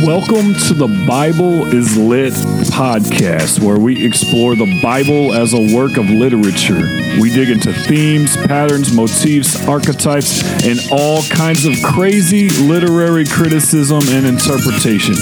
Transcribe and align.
Welcome 0.00 0.54
to 0.68 0.74
the 0.74 0.88
Bible 1.06 1.66
is 1.66 1.98
Lit 1.98 2.32
podcast, 2.72 3.62
where 3.62 3.78
we 3.78 4.06
explore 4.06 4.56
the 4.56 4.80
Bible 4.82 5.34
as 5.34 5.52
a 5.52 5.76
work 5.76 5.98
of 5.98 6.08
literature. 6.08 6.80
We 7.20 7.28
dig 7.28 7.50
into 7.50 7.74
themes, 7.74 8.34
patterns, 8.46 8.90
motifs, 8.90 9.68
archetypes, 9.68 10.42
and 10.64 10.80
all 10.90 11.22
kinds 11.24 11.66
of 11.66 11.74
crazy 11.84 12.48
literary 12.48 13.26
criticism 13.26 14.00
and 14.08 14.24
interpretation. 14.24 15.14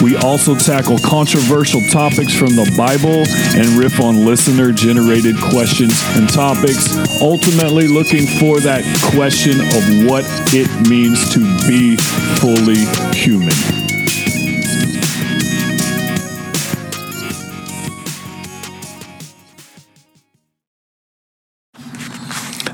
We 0.00 0.16
also 0.16 0.54
tackle 0.54 0.98
controversial 1.00 1.80
topics 1.90 2.32
from 2.32 2.54
the 2.54 2.72
Bible 2.78 3.26
and 3.58 3.76
riff 3.76 4.00
on 4.00 4.24
listener 4.24 4.70
generated 4.70 5.34
questions 5.50 5.98
and 6.14 6.30
topics, 6.30 6.94
ultimately 7.20 7.88
looking 7.88 8.26
for 8.38 8.60
that 8.60 8.86
question 9.12 9.58
of 9.58 10.08
what 10.08 10.24
it 10.54 10.70
means 10.88 11.34
to 11.34 11.40
be 11.66 11.96
fully 12.38 12.86
human. 13.12 13.81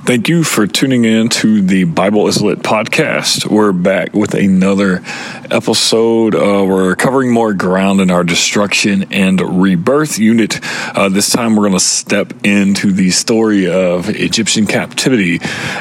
Thank 0.09 0.30
you 0.30 0.43
for 0.43 0.67
tuning 0.67 1.05
in 1.05 1.29
to 1.29 1.61
the 1.61 1.85
Bible 1.85 2.29
is 2.29 2.41
Lit 2.41 2.61
podcast. 2.61 3.45
We're 3.45 3.73
back 3.73 4.15
with 4.15 4.33
another 4.33 5.03
episode. 5.51 6.35
Uh, 6.35 6.65
we're 6.66 6.97
covering 6.97 7.30
more 7.30 7.53
ground 7.53 8.01
in 8.01 8.11
our 8.11 8.25
destruction 8.25 9.13
and 9.13 9.39
rebirth 9.61 10.19
unit. 10.19 10.61
Uh, 10.65 11.11
this 11.11 11.29
time 11.29 11.57
we're 11.57 11.65
going 11.65 11.75
to 11.75 11.80
step 11.80 12.33
into 12.43 12.91
the 12.91 13.11
story 13.11 13.69
of 13.69 14.09
Egyptian 14.09 14.66
captivity. 14.66 15.41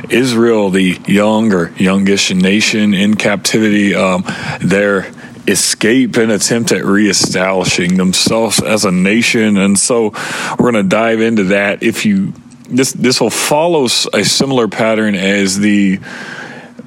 Israel, 0.10 0.72
the 0.72 1.00
young 1.08 1.54
or 1.54 1.70
youngish 1.78 2.30
nation 2.30 2.94
in 2.94 3.16
captivity, 3.16 3.96
um, 3.96 4.26
their 4.60 5.10
escape 5.48 6.18
and 6.18 6.34
attempt 6.34 6.74
at 6.74 6.84
reestablishing 6.84 7.96
themselves 7.96 8.62
as 8.62 8.84
a 8.84 8.92
nation. 8.92 9.56
And 9.56 9.80
so 9.80 10.10
we're 10.60 10.72
going 10.72 10.74
to 10.74 10.84
dive 10.84 11.22
into 11.22 11.46
that. 11.46 11.82
If 11.82 12.06
you 12.06 12.34
this 12.70 12.92
this 12.94 13.22
will 13.22 13.30
follow 13.30 13.86
a 13.86 14.24
similar 14.24 14.68
pattern 14.68 15.16
as 15.16 15.60
the 15.60 16.00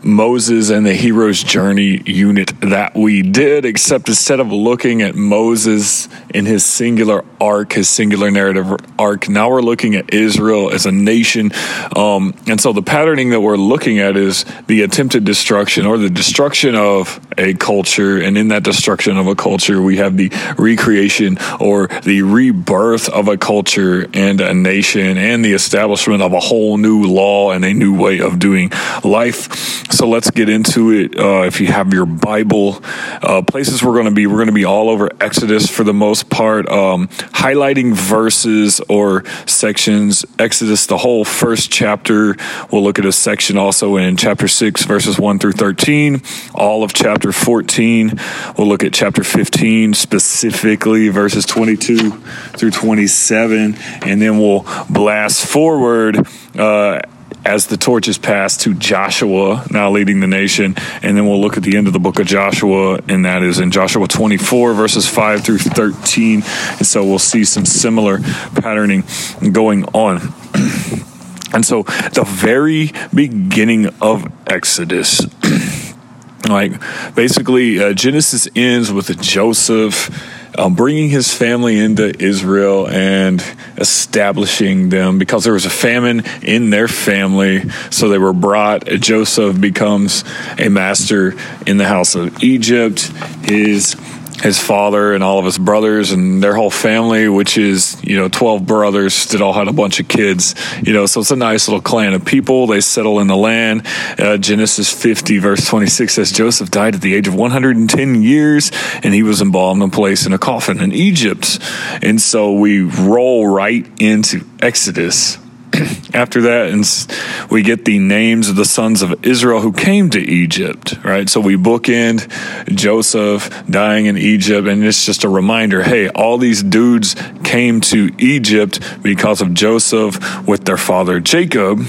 Moses 0.02 0.70
and 0.70 0.86
the 0.86 0.94
hero's 0.94 1.42
journey 1.42 2.02
unit 2.06 2.52
that 2.60 2.94
we 2.94 3.22
did, 3.22 3.64
except 3.64 4.08
instead 4.08 4.40
of 4.40 4.50
looking 4.50 5.02
at 5.02 5.14
Moses 5.14 6.08
in 6.30 6.46
his 6.46 6.64
singular 6.64 7.24
arc, 7.40 7.74
his 7.74 7.88
singular 7.88 8.30
narrative 8.30 8.66
arc, 8.98 9.28
now 9.28 9.50
we're 9.50 9.60
looking 9.60 9.94
at 9.94 10.12
Israel 10.12 10.70
as 10.70 10.86
a 10.86 10.92
nation. 10.92 11.52
Um, 11.94 12.34
and 12.46 12.60
so 12.60 12.72
the 12.72 12.82
patterning 12.82 13.30
that 13.30 13.40
we're 13.40 13.56
looking 13.56 13.98
at 13.98 14.16
is 14.16 14.44
the 14.66 14.82
attempted 14.82 15.24
destruction 15.24 15.86
or 15.86 15.98
the 15.98 16.10
destruction 16.10 16.74
of 16.74 17.20
a 17.36 17.54
culture. 17.54 18.18
And 18.18 18.38
in 18.38 18.48
that 18.48 18.62
destruction 18.62 19.16
of 19.16 19.26
a 19.26 19.34
culture, 19.34 19.82
we 19.82 19.98
have 19.98 20.16
the 20.16 20.30
recreation 20.58 21.38
or 21.60 21.88
the 22.04 22.22
rebirth 22.22 23.08
of 23.08 23.28
a 23.28 23.36
culture 23.36 24.06
and 24.14 24.40
a 24.40 24.54
nation 24.54 25.18
and 25.18 25.44
the 25.44 25.52
establishment 25.52 26.22
of 26.22 26.32
a 26.32 26.40
whole 26.40 26.76
new 26.78 27.04
law 27.04 27.52
and 27.52 27.64
a 27.64 27.74
new 27.74 27.96
way 27.96 28.20
of 28.20 28.38
doing 28.38 28.70
life. 29.04 29.89
So 29.90 30.08
let's 30.08 30.30
get 30.30 30.48
into 30.48 30.92
it. 30.92 31.18
Uh, 31.18 31.42
if 31.42 31.60
you 31.60 31.66
have 31.66 31.92
your 31.92 32.06
Bible, 32.06 32.80
uh, 33.22 33.42
places 33.42 33.82
we're 33.82 33.94
going 33.94 34.04
to 34.04 34.12
be, 34.12 34.26
we're 34.26 34.36
going 34.36 34.46
to 34.46 34.52
be 34.52 34.64
all 34.64 34.88
over 34.88 35.10
Exodus 35.20 35.68
for 35.68 35.82
the 35.82 35.92
most 35.92 36.30
part, 36.30 36.68
um, 36.68 37.08
highlighting 37.08 37.92
verses 37.92 38.80
or 38.88 39.24
sections. 39.46 40.24
Exodus, 40.38 40.86
the 40.86 40.96
whole 40.96 41.24
first 41.24 41.72
chapter. 41.72 42.36
We'll 42.70 42.84
look 42.84 43.00
at 43.00 43.04
a 43.04 43.12
section 43.12 43.56
also 43.56 43.96
in 43.96 44.16
chapter 44.16 44.46
6, 44.46 44.84
verses 44.84 45.18
1 45.18 45.40
through 45.40 45.52
13, 45.52 46.22
all 46.54 46.84
of 46.84 46.92
chapter 46.92 47.32
14. 47.32 48.12
We'll 48.56 48.68
look 48.68 48.84
at 48.84 48.92
chapter 48.92 49.24
15, 49.24 49.94
specifically 49.94 51.08
verses 51.08 51.44
22 51.46 52.10
through 52.10 52.70
27, 52.70 53.74
and 54.02 54.22
then 54.22 54.38
we'll 54.38 54.64
blast 54.88 55.44
forward. 55.44 56.26
Uh, 56.56 57.00
as 57.44 57.66
the 57.66 57.76
torch 57.76 58.08
is 58.08 58.18
passed 58.18 58.60
to 58.62 58.74
Joshua, 58.74 59.64
now 59.70 59.90
leading 59.90 60.20
the 60.20 60.26
nation. 60.26 60.74
And 61.02 61.16
then 61.16 61.26
we'll 61.26 61.40
look 61.40 61.56
at 61.56 61.62
the 61.62 61.76
end 61.76 61.86
of 61.86 61.92
the 61.92 61.98
book 61.98 62.18
of 62.18 62.26
Joshua, 62.26 63.00
and 63.08 63.24
that 63.24 63.42
is 63.42 63.58
in 63.58 63.70
Joshua 63.70 64.06
24, 64.06 64.74
verses 64.74 65.08
5 65.08 65.44
through 65.44 65.58
13. 65.58 66.42
And 66.42 66.86
so 66.86 67.04
we'll 67.04 67.18
see 67.18 67.44
some 67.44 67.64
similar 67.64 68.18
patterning 68.54 69.04
going 69.52 69.84
on. 69.86 70.18
and 71.52 71.64
so 71.64 71.82
the 71.82 72.24
very 72.26 72.92
beginning 73.14 73.86
of 74.00 74.30
Exodus. 74.46 75.20
like 76.48 76.72
basically, 77.14 77.82
uh, 77.82 77.92
Genesis 77.92 78.48
ends 78.54 78.92
with 78.92 79.20
Joseph 79.20 80.10
um, 80.58 80.74
bringing 80.74 81.08
his 81.08 81.32
family 81.32 81.78
into 81.78 82.12
Israel 82.22 82.88
and 82.88 83.44
establishing 83.76 84.88
them 84.88 85.18
because 85.18 85.44
there 85.44 85.52
was 85.52 85.66
a 85.66 85.70
famine 85.70 86.22
in 86.42 86.70
their 86.70 86.88
family. 86.88 87.68
So 87.90 88.08
they 88.08 88.18
were 88.18 88.32
brought. 88.32 88.86
Joseph 88.86 89.60
becomes 89.60 90.24
a 90.58 90.68
master 90.68 91.34
in 91.66 91.76
the 91.76 91.86
house 91.86 92.14
of 92.14 92.42
Egypt. 92.42 93.00
His 93.42 93.96
his 94.42 94.58
father 94.58 95.12
and 95.12 95.22
all 95.22 95.38
of 95.38 95.44
his 95.44 95.58
brothers 95.58 96.12
and 96.12 96.42
their 96.42 96.54
whole 96.54 96.70
family, 96.70 97.28
which 97.28 97.58
is, 97.58 98.02
you 98.02 98.16
know, 98.16 98.28
12 98.28 98.66
brothers 98.66 99.26
that 99.26 99.40
all 99.40 99.52
had 99.52 99.68
a 99.68 99.72
bunch 99.72 100.00
of 100.00 100.08
kids, 100.08 100.54
you 100.82 100.92
know, 100.92 101.06
so 101.06 101.20
it's 101.20 101.30
a 101.30 101.36
nice 101.36 101.68
little 101.68 101.82
clan 101.82 102.14
of 102.14 102.24
people. 102.24 102.66
They 102.66 102.80
settle 102.80 103.20
in 103.20 103.26
the 103.26 103.36
land. 103.36 103.86
Uh, 104.18 104.36
Genesis 104.38 104.90
50, 104.90 105.38
verse 105.38 105.66
26 105.66 106.14
says 106.14 106.32
Joseph 106.32 106.70
died 106.70 106.94
at 106.94 107.00
the 107.00 107.14
age 107.14 107.28
of 107.28 107.34
110 107.34 108.22
years 108.22 108.70
and 109.02 109.14
he 109.14 109.22
was 109.22 109.40
embalmed 109.40 109.82
and 109.82 109.92
placed 109.92 110.26
in 110.26 110.32
a 110.32 110.38
coffin 110.38 110.80
in 110.80 110.92
Egypt. 110.92 111.58
And 112.02 112.20
so 112.20 112.52
we 112.52 112.82
roll 112.82 113.46
right 113.46 113.86
into 114.00 114.46
Exodus 114.60 115.38
after 116.14 116.42
that, 116.42 116.68
and 116.70 117.50
we 117.50 117.62
get 117.62 117.84
the 117.84 117.98
names 117.98 118.48
of 118.48 118.56
the 118.56 118.64
sons 118.64 119.02
of 119.02 119.24
Israel 119.24 119.60
who 119.60 119.72
came 119.72 120.10
to 120.10 120.20
Egypt, 120.20 120.94
right? 121.04 121.28
So 121.28 121.40
we 121.40 121.56
bookend 121.56 122.28
Joseph 122.74 123.64
dying 123.68 124.06
in 124.06 124.16
Egypt, 124.16 124.66
and 124.68 124.84
it's 124.84 125.06
just 125.06 125.24
a 125.24 125.28
reminder 125.28 125.82
hey, 125.82 126.08
all 126.08 126.38
these 126.38 126.62
dudes 126.62 127.14
came 127.44 127.80
to 127.80 128.10
Egypt 128.18 128.80
because 129.02 129.40
of 129.40 129.54
Joseph 129.54 130.46
with 130.46 130.64
their 130.64 130.76
father 130.76 131.20
Jacob, 131.20 131.80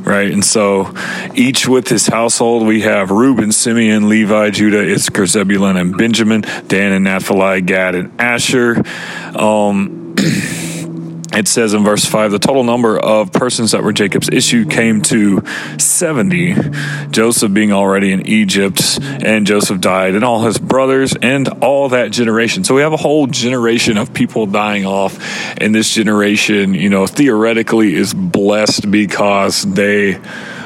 right? 0.00 0.30
And 0.30 0.44
so 0.44 0.94
each 1.34 1.66
with 1.68 1.88
his 1.88 2.06
household, 2.06 2.66
we 2.66 2.82
have 2.82 3.10
Reuben, 3.10 3.52
Simeon, 3.52 4.08
Levi, 4.08 4.50
Judah, 4.50 4.92
Issachar, 4.92 5.26
Zebulun, 5.26 5.76
and 5.76 5.96
Benjamin, 5.96 6.42
Dan 6.66 6.92
and 6.92 7.04
Naphtali, 7.04 7.60
Gad, 7.62 7.94
and 7.94 8.20
Asher. 8.20 8.82
Um, 9.34 10.14
it 11.32 11.46
says 11.46 11.74
in 11.74 11.84
verse 11.84 12.04
5 12.04 12.32
the 12.32 12.38
total 12.38 12.64
number 12.64 12.98
of 12.98 13.32
persons 13.32 13.72
that 13.72 13.82
were 13.82 13.92
Jacob's 13.92 14.28
issue 14.30 14.64
came 14.64 15.02
to 15.02 15.42
70, 15.78 16.54
Joseph 17.10 17.52
being 17.52 17.72
already 17.72 18.12
in 18.12 18.26
Egypt, 18.26 18.98
and 19.02 19.46
Joseph 19.46 19.80
died, 19.80 20.14
and 20.14 20.24
all 20.24 20.42
his 20.44 20.58
brothers, 20.58 21.14
and 21.20 21.48
all 21.62 21.90
that 21.90 22.10
generation. 22.12 22.64
So 22.64 22.74
we 22.74 22.82
have 22.82 22.92
a 22.92 22.98
whole 22.98 23.26
generation 23.26 23.98
of 23.98 24.14
people 24.14 24.46
dying 24.46 24.86
off, 24.86 25.18
and 25.58 25.74
this 25.74 25.92
generation, 25.92 26.74
you 26.74 26.88
know, 26.88 27.06
theoretically 27.06 27.94
is 27.94 28.14
blessed 28.14 28.90
because 28.90 29.62
they 29.62 30.20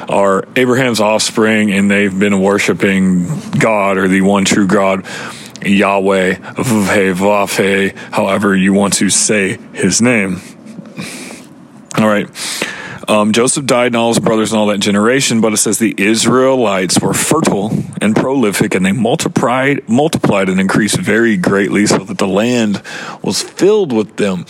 are 0.09 0.45
Abraham's 0.55 0.99
offspring 0.99 1.71
and 1.71 1.89
they've 1.89 2.17
been 2.17 2.41
worshiping 2.41 3.25
God 3.51 3.97
or 3.97 4.07
the 4.07 4.21
one 4.21 4.45
true 4.45 4.67
God. 4.67 5.05
Yahweh, 5.65 6.35
Vhe, 6.35 7.95
however 8.11 8.55
you 8.55 8.73
want 8.73 8.93
to 8.95 9.09
say 9.09 9.57
his 9.73 10.01
name. 10.01 10.41
All 11.97 12.07
right. 12.07 12.27
Um, 13.07 13.33
Joseph 13.33 13.65
died 13.65 13.87
and 13.87 13.97
all 13.97 14.09
his 14.09 14.19
brothers 14.19 14.53
and 14.53 14.59
all 14.59 14.67
that 14.67 14.79
generation, 14.79 15.41
but 15.41 15.51
it 15.51 15.57
says 15.57 15.77
the 15.77 15.93
Israelites 15.97 16.99
were 17.01 17.13
fertile 17.13 17.71
and 18.01 18.15
prolific, 18.15 18.75
and 18.75 18.85
they 18.85 18.93
multiplied, 18.93 19.87
multiplied 19.89 20.47
and 20.47 20.59
increased 20.59 20.97
very 20.97 21.35
greatly, 21.35 21.85
so 21.85 21.99
that 21.99 22.17
the 22.17 22.27
land 22.27 22.81
was 23.21 23.41
filled 23.41 23.91
with 23.91 24.15
them. 24.15 24.45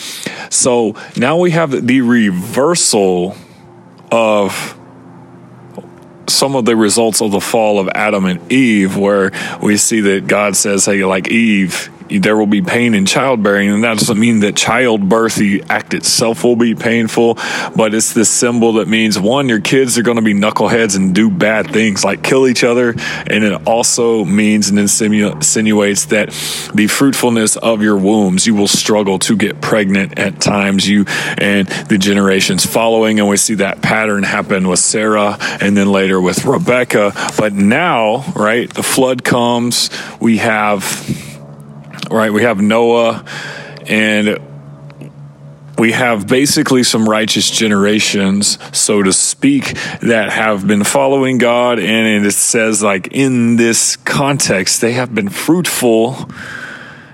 So 0.49 0.95
now 1.17 1.37
we 1.37 1.51
have 1.51 1.87
the 1.87 2.01
reversal 2.01 3.35
of 4.11 4.77
some 6.27 6.55
of 6.55 6.65
the 6.65 6.75
results 6.75 7.21
of 7.21 7.31
the 7.31 7.41
fall 7.41 7.79
of 7.79 7.89
Adam 7.89 8.25
and 8.25 8.51
Eve, 8.51 8.97
where 8.97 9.31
we 9.61 9.77
see 9.77 10.01
that 10.01 10.27
God 10.27 10.55
says, 10.55 10.85
"Hey, 10.85 11.03
like 11.05 11.27
Eve, 11.29 11.89
there 12.09 12.35
will 12.37 12.47
be 12.47 12.61
pain 12.61 12.93
in 12.93 13.05
childbearing, 13.05 13.69
and 13.69 13.83
that 13.83 13.97
doesn't 13.97 14.19
mean 14.19 14.39
that 14.41 14.55
childbirth, 14.55 15.35
the 15.35 15.63
act 15.69 15.93
itself, 15.93 16.43
will 16.43 16.55
be 16.55 16.75
painful, 16.75 17.37
but 17.75 17.93
it's 17.93 18.13
this 18.13 18.29
symbol 18.29 18.73
that 18.73 18.87
means 18.87 19.19
one, 19.19 19.49
your 19.49 19.61
kids 19.61 19.97
are 19.97 20.03
going 20.03 20.17
to 20.17 20.23
be 20.23 20.33
knuckleheads 20.33 20.95
and 20.95 21.15
do 21.15 21.29
bad 21.29 21.71
things 21.71 22.03
like 22.03 22.23
kill 22.23 22.47
each 22.47 22.63
other, 22.63 22.89
and 23.27 23.43
it 23.43 23.67
also 23.67 24.25
means 24.25 24.69
and 24.69 24.79
insinuates 24.79 26.05
that 26.05 26.29
the 26.73 26.87
fruitfulness 26.87 27.55
of 27.57 27.81
your 27.81 27.97
wombs, 27.97 28.45
you 28.47 28.55
will 28.55 28.67
struggle 28.67 29.19
to 29.19 29.35
get 29.35 29.61
pregnant 29.61 30.17
at 30.17 30.39
times. 30.39 30.87
You 30.87 31.05
and 31.37 31.67
the 31.67 31.97
generations 31.97 32.65
following, 32.65 33.19
and 33.19 33.27
we 33.29 33.37
see 33.37 33.55
that 33.55 33.81
pattern 33.81 34.23
happen 34.23 34.67
with 34.67 34.79
Sarah, 34.79 35.37
and 35.61 35.77
then 35.77 35.91
later 35.91 36.19
with 36.21 36.45
Rebecca. 36.45 37.13
But 37.37 37.53
now, 37.53 38.23
right, 38.35 38.73
the 38.73 38.83
flood 38.83 39.23
comes. 39.23 39.89
We 40.19 40.37
have 40.37 40.83
right? 42.09 42.31
We 42.31 42.43
have 42.43 42.61
Noah 42.61 43.25
and 43.87 44.39
we 45.77 45.91
have 45.91 46.27
basically 46.27 46.83
some 46.83 47.09
righteous 47.09 47.49
generations, 47.49 48.59
so 48.77 49.01
to 49.01 49.11
speak, 49.11 49.73
that 50.01 50.29
have 50.31 50.67
been 50.67 50.83
following 50.83 51.39
God. 51.39 51.79
And 51.79 52.25
it 52.25 52.31
says, 52.31 52.83
like, 52.83 53.07
in 53.11 53.55
this 53.55 53.95
context, 53.95 54.81
they 54.81 54.93
have 54.93 55.15
been 55.15 55.29
fruitful. 55.29 56.29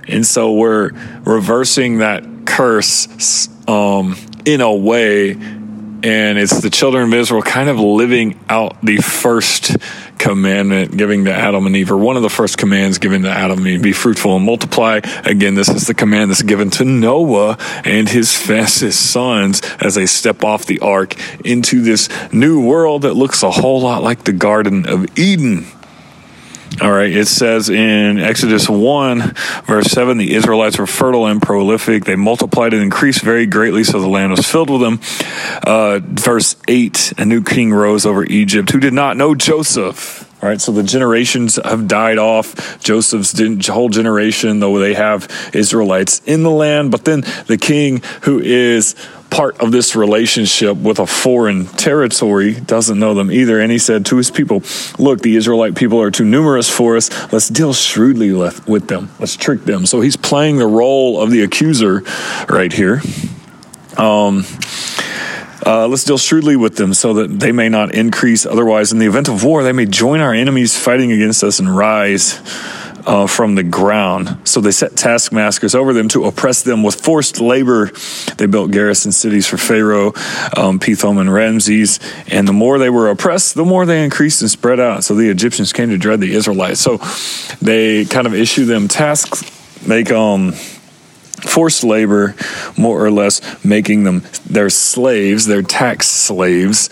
And 0.07 0.25
so 0.25 0.53
we're 0.53 0.91
reversing 1.23 1.99
that 1.99 2.25
curse 2.45 3.47
um, 3.67 4.17
in 4.45 4.61
a 4.61 4.73
way. 4.73 5.31
And 5.31 6.37
it's 6.37 6.59
the 6.61 6.69
children 6.69 7.05
of 7.05 7.13
Israel 7.13 7.41
kind 7.41 7.69
of 7.69 7.79
living 7.79 8.39
out 8.49 8.81
the 8.81 8.97
first 8.97 9.77
commandment 10.19 10.95
giving 10.95 11.25
to 11.25 11.33
Adam 11.33 11.65
and 11.65 11.75
Eve, 11.75 11.91
or 11.91 11.97
one 11.97 12.17
of 12.17 12.21
the 12.21 12.29
first 12.29 12.57
commands 12.57 12.99
given 12.99 13.23
to 13.23 13.29
Adam 13.29 13.59
and 13.59 13.67
Eve, 13.67 13.81
be 13.81 13.93
fruitful 13.93 14.35
and 14.35 14.45
multiply. 14.45 14.99
Again, 15.25 15.55
this 15.55 15.69
is 15.69 15.87
the 15.87 15.93
command 15.93 16.29
that's 16.29 16.43
given 16.43 16.69
to 16.71 16.85
Noah 16.85 17.57
and 17.83 18.07
his 18.07 18.35
fastest 18.35 19.11
sons 19.11 19.61
as 19.79 19.95
they 19.95 20.05
step 20.05 20.43
off 20.43 20.65
the 20.65 20.79
ark 20.79 21.15
into 21.43 21.81
this 21.81 22.09
new 22.31 22.63
world 22.63 23.01
that 23.03 23.13
looks 23.13 23.41
a 23.41 23.49
whole 23.49 23.81
lot 23.81 24.03
like 24.03 24.25
the 24.25 24.33
Garden 24.33 24.87
of 24.87 25.17
Eden. 25.17 25.65
All 26.81 26.91
right, 26.91 27.11
it 27.11 27.27
says 27.27 27.69
in 27.69 28.19
Exodus 28.19 28.69
1, 28.69 29.33
verse 29.65 29.87
7, 29.87 30.17
the 30.17 30.33
Israelites 30.33 30.79
were 30.79 30.87
fertile 30.87 31.25
and 31.25 31.41
prolific. 31.41 32.05
They 32.05 32.15
multiplied 32.15 32.73
and 32.73 32.81
increased 32.81 33.21
very 33.21 33.45
greatly, 33.45 33.83
so 33.83 33.99
the 33.99 34.07
land 34.07 34.31
was 34.31 34.47
filled 34.47 34.69
with 34.69 34.79
them. 34.79 35.01
Uh, 35.61 35.99
verse 36.01 36.55
8, 36.69 37.15
a 37.17 37.25
new 37.25 37.43
king 37.43 37.73
rose 37.73 38.05
over 38.05 38.23
Egypt 38.23 38.71
who 38.71 38.79
did 38.79 38.93
not 38.93 39.17
know 39.17 39.35
Joseph. 39.35 40.28
All 40.41 40.47
right, 40.47 40.61
so 40.61 40.71
the 40.71 40.83
generations 40.83 41.59
have 41.63 41.87
died 41.87 42.17
off. 42.17 42.79
Joseph's 42.79 43.67
whole 43.67 43.89
generation, 43.89 44.61
though 44.61 44.79
they 44.79 44.93
have 44.93 45.27
Israelites 45.53 46.21
in 46.25 46.43
the 46.43 46.51
land, 46.51 46.91
but 46.91 47.03
then 47.03 47.25
the 47.47 47.57
king 47.57 48.01
who 48.21 48.39
is 48.39 48.95
part 49.29 49.59
of 49.59 49.71
this 49.71 49.97
relationship 49.97 50.77
with 50.77 50.99
a 50.99 51.05
foreign 51.05 51.65
territory, 51.65 52.53
doesn't 52.53 52.97
know 52.97 53.13
them 53.13 53.31
either. 53.31 53.59
And 53.59 53.71
he 53.71 53.77
said 53.77 54.05
to 54.07 54.17
his 54.17 54.31
people, 54.31 54.63
Look, 54.97 55.21
the 55.21 55.35
Israelite 55.35 55.75
people 55.75 56.01
are 56.01 56.11
too 56.11 56.25
numerous 56.25 56.69
for 56.69 56.95
us. 56.95 57.09
Let's 57.33 57.49
deal 57.49 57.73
shrewdly 57.73 58.31
with 58.31 58.87
them. 58.87 59.11
Let's 59.19 59.35
trick 59.35 59.65
them. 59.65 59.85
So 59.85 59.99
he's 60.01 60.15
playing 60.17 60.57
the 60.57 60.67
role 60.67 61.21
of 61.21 61.31
the 61.31 61.43
accuser 61.43 62.03
right 62.47 62.71
here. 62.71 63.01
Um, 63.97 64.45
uh, 65.65 65.87
let's 65.87 66.03
deal 66.03 66.17
shrewdly 66.17 66.55
with 66.55 66.75
them 66.75 66.93
so 66.93 67.13
that 67.15 67.39
they 67.39 67.51
may 67.51 67.69
not 67.69 67.93
increase. 67.93 68.45
Otherwise, 68.45 68.91
in 68.91 68.99
the 68.99 69.05
event 69.05 69.27
of 69.27 69.43
war, 69.43 69.63
they 69.63 69.73
may 69.73 69.85
join 69.85 70.19
our 70.19 70.33
enemies 70.33 70.77
fighting 70.77 71.11
against 71.11 71.43
us 71.43 71.59
and 71.59 71.75
rise 71.75 72.39
uh, 73.05 73.27
from 73.27 73.55
the 73.55 73.63
ground. 73.63 74.37
So 74.43 74.61
they 74.61 74.71
set 74.71 74.95
taskmasters 74.95 75.75
over 75.75 75.93
them 75.93 76.07
to 76.09 76.25
oppress 76.25 76.61
them 76.61 76.83
with 76.83 77.01
forced 77.01 77.41
labor. 77.41 77.91
They 78.37 78.45
built 78.45 78.71
garrison 78.71 79.11
cities 79.11 79.47
for 79.47 79.57
Pharaoh, 79.57 80.13
um, 80.55 80.79
Pithom, 80.79 81.19
and 81.19 81.33
Ramses. 81.33 81.99
And 82.27 82.47
the 82.47 82.53
more 82.53 82.77
they 82.77 82.89
were 82.89 83.09
oppressed, 83.09 83.55
the 83.55 83.65
more 83.65 83.85
they 83.85 84.03
increased 84.03 84.41
and 84.41 84.51
spread 84.51 84.79
out. 84.79 85.03
So 85.03 85.15
the 85.15 85.29
Egyptians 85.29 85.73
came 85.73 85.89
to 85.89 85.97
dread 85.97 86.19
the 86.19 86.33
Israelites. 86.33 86.81
So 86.81 86.97
they 87.61 88.05
kind 88.05 88.27
of 88.27 88.33
issue 88.33 88.65
them 88.65 88.87
tasks, 88.87 89.43
make 89.87 90.11
um 90.11 90.53
forced 91.41 91.83
labor, 91.83 92.35
more 92.77 93.03
or 93.03 93.11
less 93.11 93.41
making 93.63 94.03
them 94.03 94.23
their 94.45 94.69
slaves, 94.69 95.45
their 95.45 95.61
tax 95.61 96.07
slaves 96.07 96.89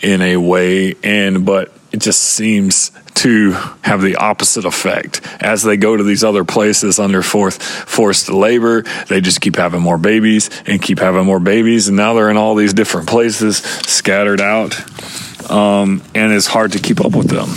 in 0.00 0.20
a 0.20 0.36
way. 0.36 0.94
And 1.02 1.44
but 1.44 1.72
it 1.92 2.00
just 2.00 2.20
seems 2.20 2.90
to 3.14 3.52
have 3.82 4.00
the 4.00 4.16
opposite 4.16 4.64
effect. 4.64 5.20
As 5.40 5.62
they 5.62 5.76
go 5.76 5.96
to 5.96 6.02
these 6.02 6.24
other 6.24 6.44
places 6.44 6.98
under 6.98 7.22
forced, 7.22 7.62
forced 7.62 8.30
labor, 8.30 8.82
they 9.08 9.20
just 9.20 9.40
keep 9.40 9.56
having 9.56 9.80
more 9.80 9.98
babies 9.98 10.50
and 10.66 10.80
keep 10.80 10.98
having 10.98 11.24
more 11.24 11.38
babies. 11.38 11.88
And 11.88 11.96
now 11.96 12.14
they're 12.14 12.30
in 12.30 12.36
all 12.36 12.54
these 12.54 12.72
different 12.74 13.08
places, 13.08 13.58
scattered 13.58 14.40
out. 14.40 14.74
Um, 15.50 16.02
and 16.14 16.32
it's 16.32 16.46
hard 16.46 16.72
to 16.72 16.78
keep 16.78 17.00
up 17.04 17.14
with 17.14 17.28
them. 17.28 17.48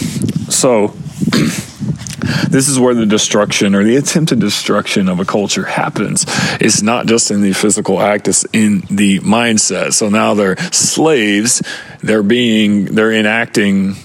So, 0.51 0.93
this 2.49 2.67
is 2.67 2.79
where 2.79 2.93
the 2.93 3.05
destruction 3.05 3.75
or 3.75 3.83
the 3.83 3.95
attempted 3.95 4.39
destruction 4.39 5.09
of 5.09 5.19
a 5.19 5.25
culture 5.25 5.65
happens. 5.65 6.25
It's 6.61 6.81
not 6.81 7.05
just 7.05 7.31
in 7.31 7.41
the 7.41 7.53
physical 7.53 7.99
act, 7.99 8.27
it's 8.27 8.45
in 8.53 8.81
the 8.89 9.19
mindset. 9.19 9.93
So 9.93 10.09
now 10.09 10.33
they're 10.33 10.57
slaves, 10.71 11.61
they're 12.01 12.23
being, 12.23 12.85
they're 12.85 13.13
enacting 13.13 13.95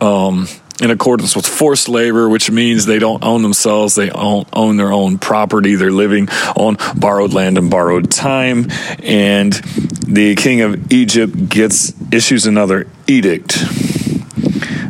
um, 0.00 0.46
in 0.80 0.90
accordance 0.90 1.34
with 1.34 1.46
forced 1.46 1.88
labor, 1.88 2.28
which 2.28 2.50
means 2.50 2.84
they 2.84 2.98
don't 2.98 3.24
own 3.24 3.42
themselves. 3.42 3.94
They 3.94 4.10
own, 4.10 4.44
own 4.52 4.76
their 4.76 4.92
own 4.92 5.18
property. 5.18 5.74
They're 5.74 5.90
living 5.90 6.28
on 6.54 6.76
borrowed 6.96 7.32
land 7.32 7.56
and 7.56 7.70
borrowed 7.70 8.10
time. 8.10 8.66
And 9.02 9.52
the 9.52 10.34
king 10.36 10.60
of 10.60 10.92
Egypt 10.92 11.48
gets 11.48 11.94
issues 12.12 12.46
another 12.46 12.86
edict. 13.06 13.56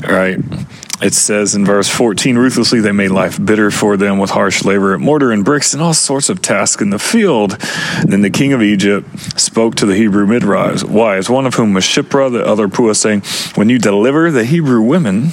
All 0.04 0.12
right. 0.12 0.38
It 1.02 1.12
says 1.12 1.54
in 1.54 1.66
verse 1.66 1.90
14, 1.90 2.38
ruthlessly 2.38 2.80
they 2.80 2.92
made 2.92 3.10
life 3.10 3.44
bitter 3.44 3.70
for 3.70 3.98
them 3.98 4.18
with 4.18 4.30
harsh 4.30 4.64
labor, 4.64 4.94
at 4.94 5.00
mortar 5.00 5.30
and 5.30 5.44
bricks, 5.44 5.74
and 5.74 5.82
all 5.82 5.92
sorts 5.92 6.30
of 6.30 6.40
tasks 6.40 6.80
in 6.80 6.88
the 6.88 6.98
field. 6.98 7.58
Then 8.04 8.22
the 8.22 8.30
king 8.30 8.54
of 8.54 8.62
Egypt 8.62 9.06
spoke 9.38 9.74
to 9.76 9.86
the 9.86 9.94
Hebrew 9.94 10.26
midwives, 10.26 10.84
wives, 10.84 11.28
one 11.28 11.44
of 11.44 11.54
whom 11.54 11.74
was 11.74 11.84
Shiphrah, 11.84 12.32
the 12.32 12.46
other 12.46 12.66
Puah, 12.68 12.94
saying, 12.94 13.22
When 13.56 13.68
you 13.68 13.78
deliver 13.78 14.30
the 14.30 14.44
Hebrew 14.44 14.80
women, 14.80 15.32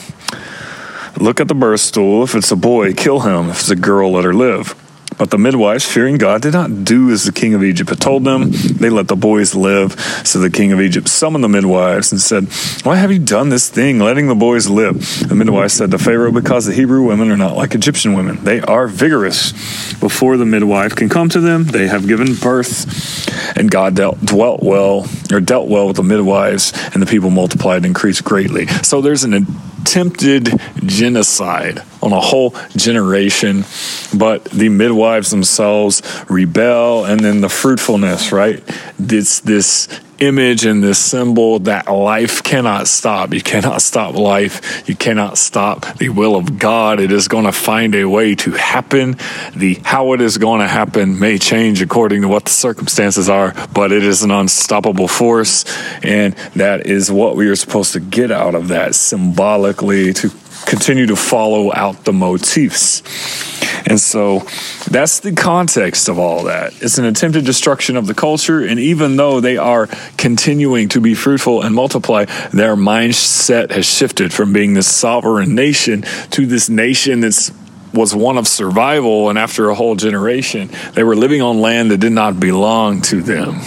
look 1.18 1.40
at 1.40 1.48
the 1.48 1.56
birth 1.56 1.80
stool. 1.80 2.24
If 2.24 2.36
it's 2.36 2.52
a 2.52 2.58
boy, 2.58 2.94
kill 2.94 3.22
him. 3.22 3.50
If 3.50 3.62
it's 3.62 3.70
a 3.70 3.78
girl, 3.78 4.12
let 4.12 4.26
her 4.26 4.34
live. 4.34 4.76
But 5.18 5.30
the 5.30 5.38
midwives, 5.38 5.86
fearing 5.86 6.18
God, 6.18 6.42
did 6.42 6.54
not 6.54 6.84
do 6.84 7.12
as 7.12 7.26
the 7.26 7.32
king 7.32 7.54
of 7.54 7.64
Egypt 7.64 7.90
had 7.90 8.00
told 8.00 8.24
them. 8.24 8.52
They 8.52 8.90
let 8.90 9.08
the 9.08 9.16
boys 9.16 9.56
live. 9.56 10.00
So 10.26 10.40
the 10.40 10.50
king 10.50 10.72
of 10.72 10.82
Egypt 10.82 11.08
summoned 11.08 11.44
the 11.44 11.50
midwives 11.50 12.12
and 12.12 12.22
said, 12.22 12.48
Why 12.86 12.98
have 12.98 13.12
you 13.12 13.20
done 13.20 13.50
this 13.50 13.70
thing, 13.70 14.00
letting 14.00 14.28
the 14.28 14.36
boys 14.36 14.70
live? 14.70 15.28
The 15.28 15.36
midwives 15.36 15.74
said 15.74 15.92
to 15.92 15.98
Pharaoh, 15.98 16.32
Because 16.32 16.66
the 16.66 16.74
Hebrew 16.74 17.04
women 17.04 17.32
are 17.32 17.38
not 17.38 17.56
like 17.56 17.76
Egyptian 17.76 18.14
women. 18.14 18.44
They 18.44 18.62
are 18.62 18.88
vigorous. 18.88 19.52
Before 20.00 20.38
the 20.38 20.46
midwife 20.46 20.96
can 20.96 21.10
come 21.10 21.30
to 21.30 21.40
them, 21.40 21.66
they 21.66 21.88
have 21.88 22.08
given 22.08 22.36
birth. 22.36 23.58
And 23.58 23.70
God 23.70 23.96
dealt, 23.96 24.20
dwelt 24.22 24.62
well, 24.64 25.08
or 25.32 25.40
dealt 25.40 25.70
well 25.70 25.88
with 25.88 25.98
the 25.98 26.04
midwives, 26.04 26.74
and 26.94 27.02
the 27.02 27.06
people 27.06 27.30
multiplied 27.30 27.78
and 27.78 27.88
increased 27.88 28.24
greatly. 28.24 28.68
So 28.68 29.02
there's 29.02 29.24
an 29.24 29.34
attempted 29.84 30.50
genocide 30.86 31.82
on 32.02 32.14
a 32.14 32.20
whole 32.20 32.56
generation, 32.76 33.66
but 34.18 34.46
the 34.46 34.70
midwives 34.70 35.30
themselves 35.30 36.02
rebel, 36.30 37.06
and 37.06 37.20
then 37.20 37.42
the 37.42 37.50
fruitfulness, 37.50 38.32
right? 38.32 38.64
It's 38.98 39.42
this 39.42 39.88
image 40.26 40.66
and 40.66 40.84
this 40.84 41.00
symbol 41.00 41.60
that 41.60 41.92
life 41.92 42.44
cannot 42.44 42.88
stop. 42.88 43.34
You 43.34 43.42
cannot 43.42 43.82
stop 43.82 44.16
life. 44.16 44.88
You 44.88 44.96
cannot 44.96 45.38
stop 45.38 45.98
the 45.98 46.10
will 46.10 46.36
of 46.36 46.60
God. 46.60 47.00
It 47.00 47.12
is 47.12 47.28
going 47.28 47.46
to 47.46 47.52
find 47.52 47.96
a 47.96 48.06
way 48.06 48.36
to 48.36 48.52
happen. 48.52 49.18
The 49.56 49.76
how 49.84 50.14
it 50.14 50.22
is 50.22 50.38
going 50.38 50.62
to 50.62 50.68
happen 50.68 51.20
may 51.20 51.38
change 51.38 51.82
according 51.82 52.22
to 52.22 52.28
what 52.28 52.46
the 52.46 52.52
circumstances 52.52 53.30
are, 53.30 53.54
but 53.74 53.92
it 53.92 54.04
is 54.04 54.24
an 54.24 54.32
unstoppable 54.32 55.08
force. 55.08 55.66
And 56.04 56.34
that 56.56 56.88
is 56.88 57.12
what 57.12 57.36
we 57.36 57.48
are 57.48 57.56
supposed 57.56 57.94
to 57.94 58.00
get 58.00 58.32
out 58.32 58.56
of 58.56 58.70
that 58.70 58.96
symbolically 58.96 60.14
to 60.14 60.30
continue 60.66 61.08
to 61.08 61.16
follow 61.16 61.74
out 61.74 62.04
the 62.06 62.14
motifs. 62.14 63.02
And 63.86 64.00
so 64.00 64.40
that's 64.90 65.20
the 65.20 65.34
context 65.34 66.08
of 66.10 66.18
all 66.18 66.44
that. 66.44 66.74
It's 66.82 66.98
an 66.98 67.06
attempted 67.06 67.46
destruction 67.46 67.98
of 67.98 68.08
the 68.08 68.14
culture. 68.14 68.62
And 68.62 68.80
even 68.80 69.18
though 69.18 69.42
they 69.42 69.58
are 69.58 69.88
continuing 70.18 70.90
to 70.90 71.02
be 71.02 71.16
fruitful 71.16 71.64
and 71.64 71.76
multiply, 71.76 72.26
their 72.52 72.76
mindset 72.76 73.72
has 73.72 73.86
shifted 73.86 74.34
from 74.34 74.54
being 74.54 74.74
this 74.74 74.88
sovereign 74.88 75.56
nation 75.56 76.04
to 76.32 76.46
this 76.46 76.70
nation 76.70 77.20
that's 77.20 77.52
was 77.94 78.16
one 78.16 78.40
of 78.40 78.48
survival 78.48 79.30
and 79.30 79.38
after 79.38 79.70
a 79.70 79.76
whole 79.76 79.96
generation 79.96 80.68
they 80.94 81.04
were 81.04 81.16
living 81.16 81.44
on 81.44 81.62
land 81.62 81.92
that 81.92 82.00
did 82.00 82.12
not 82.12 82.40
belong 82.40 83.02
to 83.02 83.22
them 83.22 83.60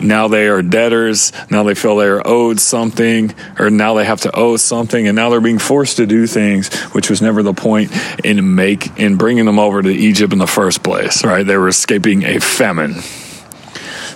now 0.00 0.28
they 0.28 0.48
are 0.48 0.62
debtors. 0.62 1.32
Now 1.50 1.62
they 1.62 1.74
feel 1.74 1.96
they 1.96 2.06
are 2.06 2.26
owed 2.26 2.60
something, 2.60 3.34
or 3.58 3.70
now 3.70 3.94
they 3.94 4.04
have 4.04 4.20
to 4.22 4.36
owe 4.36 4.56
something, 4.56 5.06
and 5.06 5.16
now 5.16 5.30
they're 5.30 5.40
being 5.40 5.58
forced 5.58 5.96
to 5.98 6.06
do 6.06 6.26
things, 6.26 6.72
which 6.92 7.10
was 7.10 7.22
never 7.22 7.42
the 7.42 7.54
point 7.54 7.92
in 8.24 8.54
make 8.54 8.98
in 8.98 9.16
bringing 9.16 9.44
them 9.44 9.58
over 9.58 9.82
to 9.82 9.90
Egypt 9.90 10.32
in 10.32 10.38
the 10.38 10.46
first 10.46 10.82
place. 10.82 11.24
Right? 11.24 11.46
They 11.46 11.56
were 11.56 11.68
escaping 11.68 12.24
a 12.24 12.40
famine. 12.40 13.00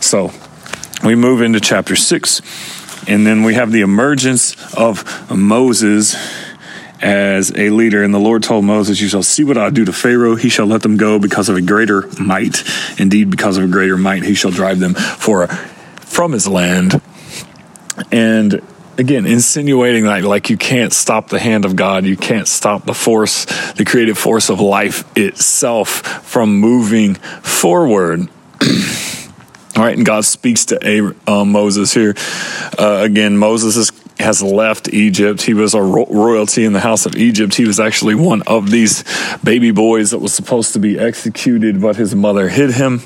So 0.01 0.33
we 1.05 1.15
move 1.15 1.43
into 1.43 1.61
chapter 1.61 1.97
six, 1.97 2.41
and 3.09 3.27
then 3.27 3.43
we 3.43 3.55
have 3.55 3.73
the 3.73 3.81
emergence 3.83 4.57
of 4.75 5.31
Moses 5.31 6.17
as 7.01 7.51
a 7.57 7.71
leader. 7.71 8.03
And 8.03 8.13
the 8.13 8.19
Lord 8.19 8.43
told 8.43 8.65
Moses, 8.65 9.01
You 9.01 9.09
shall 9.09 9.23
see 9.23 9.45
what 9.45 9.59
I 9.59 9.71
do 9.71 9.85
to 9.85 9.93
Pharaoh. 9.93 10.37
He 10.37 10.49
shall 10.49 10.67
let 10.67 10.83
them 10.83 10.97
go 10.97 11.19
because 11.19 11.49
of 11.49 11.57
a 11.57 11.61
greater 11.61 12.09
might. 12.21 12.65
Indeed, 12.99 13.31
because 13.31 13.57
of 13.57 13.65
a 13.65 13.69
greater 13.69 13.97
might, 13.97 14.23
he 14.23 14.35
shall 14.35 14.51
drive 14.51 14.79
them 14.79 14.95
for 14.95 15.47
from 15.47 16.33
his 16.33 16.49
land. 16.49 17.01
And 18.11 18.63
again 18.99 19.27
insinuating 19.27 20.05
that 20.05 20.25
like 20.25 20.51
you 20.51 20.57
can't 20.57 20.93
stop 20.93 21.29
the 21.29 21.39
hand 21.39 21.65
of 21.65 21.77
God, 21.77 22.05
you 22.05 22.17
can't 22.17 22.49
stop 22.49 22.85
the 22.85 22.95
force, 22.95 23.47
the 23.75 23.85
creative 23.85 24.19
force 24.19 24.51
of 24.51 24.61
life 24.61 25.05
itself 25.17 25.89
from 26.25 26.57
moving 26.57 27.15
forward. 27.15 28.29
All 29.77 29.85
right, 29.85 29.97
and 29.97 30.05
God 30.05 30.25
speaks 30.25 30.65
to 30.67 31.15
uh, 31.29 31.45
Moses 31.45 31.95
here. 31.95 32.15
Uh, 32.77 33.03
again, 33.05 33.39
Moses 33.39 33.77
is 33.77 33.93
has 34.19 34.43
left 34.43 34.89
Egypt. 34.89 35.43
He 35.43 35.55
was 35.55 35.75
a 35.75 35.83
ro- 35.83 36.07
royalty 36.11 36.65
in 36.65 36.73
the 36.73 36.81
house 36.81 37.07
of 37.07 37.17
Egypt. 37.17 37.55
He 37.55 37.67
was 37.67 37.79
actually 37.79 38.15
one 38.15 38.43
of 38.43 38.71
these 38.71 39.05
baby 39.43 39.71
boys 39.71 40.11
that 40.11 40.19
was 40.19 40.35
supposed 40.35 40.73
to 40.73 40.79
be 40.79 40.99
executed, 40.99 41.81
but 41.81 41.97
his 41.97 42.15
mother 42.15 42.49
hid 42.49 42.73
him. 42.73 43.01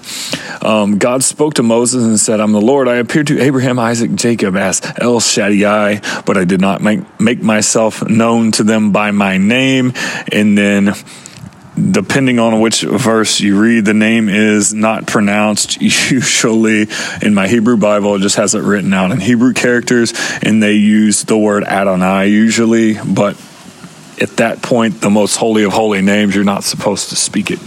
Um, 0.63 0.99
God 0.99 1.23
spoke 1.23 1.55
to 1.55 1.63
Moses 1.63 2.05
and 2.05 2.19
said, 2.19 2.41
I'm 2.41 2.53
the 2.53 2.61
Lord. 2.61 2.89
I 2.89 2.97
appeared 2.97 3.27
to 3.29 3.41
Abraham, 3.41 3.79
Isaac, 3.79 4.15
Jacob 4.15 4.57
as 4.57 4.81
El 4.99 5.21
Shaddai, 5.21 6.23
but 6.25 6.37
I 6.37 6.45
did 6.45 6.61
not 6.61 6.81
make, 6.81 7.01
make 7.21 7.43
myself 7.43 8.07
known 8.09 8.53
to 8.53 8.65
them 8.65 8.93
by 8.93 9.11
my 9.11 9.39
name. 9.39 9.93
And 10.31 10.57
then 10.57 10.95
depending 11.75 12.39
on 12.39 12.61
which 12.61 12.83
verse 12.83 13.41
you 13.41 13.61
read, 13.61 13.85
the 13.85 13.95
name 13.95 14.29
is 14.29 14.75
not 14.75 15.07
pronounced. 15.07 15.81
Usually 15.81 16.87
in 17.23 17.35
my 17.35 17.49
Hebrew 17.49 17.77
Bible, 17.77 18.17
it 18.17 18.21
just 18.21 18.37
has 18.37 18.55
it 18.55 18.63
written 18.63 18.93
out 18.93 19.11
in 19.11 19.21
Hebrew 19.21 19.53
characters, 19.53 20.13
and 20.43 20.63
they 20.63 20.75
use 20.75 21.25
the 21.25 21.39
word 21.39 21.65
Adonai 21.65 22.29
usually, 22.29 22.99
but 22.99 23.41
at 24.21 24.37
that 24.37 24.63
point, 24.63 25.01
the 25.01 25.11
most 25.11 25.37
holy 25.37 25.65
of 25.65 25.73
holy 25.73 26.03
names, 26.03 26.35
you're 26.35 26.45
not 26.45 26.63
supposed 26.65 27.09
to 27.09 27.17
speak 27.17 27.51
it. 27.51 27.59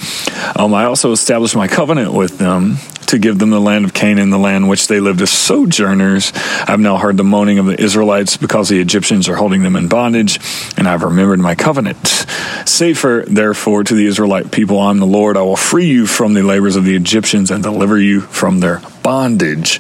Um, 0.57 0.73
I 0.73 0.85
also 0.85 1.11
established 1.11 1.55
my 1.55 1.67
covenant 1.67 2.13
with 2.13 2.37
them 2.37 2.77
to 3.07 3.17
give 3.17 3.39
them 3.39 3.49
the 3.49 3.59
land 3.59 3.85
of 3.85 3.93
Canaan, 3.93 4.29
the 4.29 4.39
land 4.39 4.69
which 4.69 4.87
they 4.87 4.99
lived 4.99 5.21
as 5.21 5.31
sojourners. 5.31 6.31
I've 6.67 6.79
now 6.79 6.97
heard 6.97 7.17
the 7.17 7.23
moaning 7.23 7.59
of 7.59 7.65
the 7.65 7.81
Israelites 7.81 8.37
because 8.37 8.69
the 8.69 8.79
Egyptians 8.79 9.29
are 9.29 9.35
holding 9.35 9.63
them 9.63 9.75
in 9.75 9.87
bondage, 9.87 10.39
and 10.77 10.87
I've 10.87 11.03
remembered 11.03 11.39
my 11.39 11.55
covenant. 11.55 12.25
Say 12.65 12.93
for 12.93 13.23
therefore 13.25 13.83
to 13.83 13.93
the 13.93 14.05
Israelite 14.05 14.51
people, 14.51 14.79
I'm 14.79 14.99
the 14.99 15.05
Lord. 15.05 15.37
I 15.37 15.41
will 15.41 15.55
free 15.55 15.87
you 15.87 16.05
from 16.07 16.33
the 16.33 16.43
labors 16.43 16.75
of 16.75 16.83
the 16.83 16.95
Egyptians 16.95 17.51
and 17.51 17.63
deliver 17.63 17.99
you 17.99 18.21
from 18.21 18.59
their 18.59 18.81
bondage. 19.03 19.79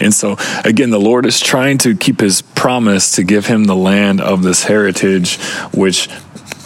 And 0.00 0.12
so, 0.12 0.36
again, 0.64 0.90
the 0.90 1.00
Lord 1.00 1.26
is 1.26 1.40
trying 1.40 1.78
to 1.78 1.96
keep 1.96 2.20
his 2.20 2.42
promise 2.42 3.12
to 3.12 3.22
give 3.22 3.46
him 3.46 3.64
the 3.64 3.76
land 3.76 4.20
of 4.20 4.42
this 4.42 4.64
heritage, 4.64 5.36
which 5.72 6.08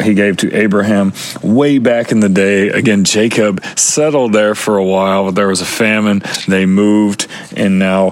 he 0.03 0.15
gave 0.15 0.39
to 0.39 0.53
Abraham 0.53 1.13
way 1.43 1.79
back 1.79 2.13
in 2.13 2.21
the 2.21 2.29
day. 2.29 2.69
Again, 2.69 3.05
Jacob 3.05 3.65
settled 3.77 4.33
there 4.33 4.55
for 4.55 4.77
a 4.77 4.85
while, 4.85 5.27
but 5.27 5.35
there 5.35 5.49
was 5.49 5.61
a 5.61 5.67
famine. 5.67 6.23
They 6.49 6.67
moved, 6.67 7.29
and 7.57 7.79
now 7.79 8.09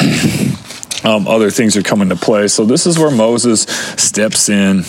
um, 1.04 1.26
other 1.26 1.50
things 1.50 1.76
are 1.76 1.82
coming 1.82 2.08
to 2.10 2.16
play. 2.16 2.48
So, 2.48 2.64
this 2.64 2.86
is 2.86 2.98
where 2.98 3.10
Moses 3.10 3.62
steps 3.62 4.48
in 4.48 4.84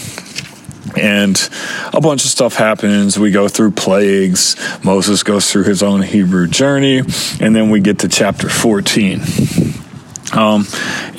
and 0.97 1.49
a 1.93 1.99
bunch 1.99 2.23
of 2.23 2.31
stuff 2.31 2.55
happens. 2.55 3.19
We 3.19 3.31
go 3.31 3.47
through 3.47 3.71
plagues. 3.71 4.55
Moses 4.83 5.23
goes 5.23 5.51
through 5.51 5.63
his 5.63 5.83
own 5.83 6.01
Hebrew 6.01 6.47
journey, 6.47 6.99
and 6.99 7.55
then 7.55 7.69
we 7.69 7.79
get 7.79 7.99
to 7.99 8.07
chapter 8.07 8.49
14. 8.49 9.21
Um, 10.33 10.65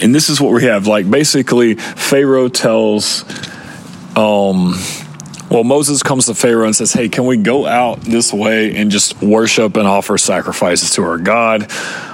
and 0.01 0.15
this 0.15 0.29
is 0.29 0.41
what 0.41 0.53
we 0.53 0.65
have. 0.65 0.87
Like 0.87 1.11
basically, 1.11 1.75
Pharaoh 1.75 2.49
tells 2.49 3.25
um, 4.17 4.75
well, 5.49 5.63
Moses 5.63 6.03
comes 6.03 6.27
to 6.27 6.35
Pharaoh 6.35 6.67
and 6.67 6.75
says, 6.75 6.93
Hey, 6.93 7.09
can 7.09 7.25
we 7.25 7.37
go 7.37 7.67
out 7.67 8.01
this 8.01 8.33
way 8.33 8.75
and 8.75 8.91
just 8.91 9.23
worship 9.23 9.77
and 9.77 9.87
offer 9.87 10.19
sacrifices 10.19 10.91
to 10.93 11.05
our 11.05 11.19
God? 11.19 11.71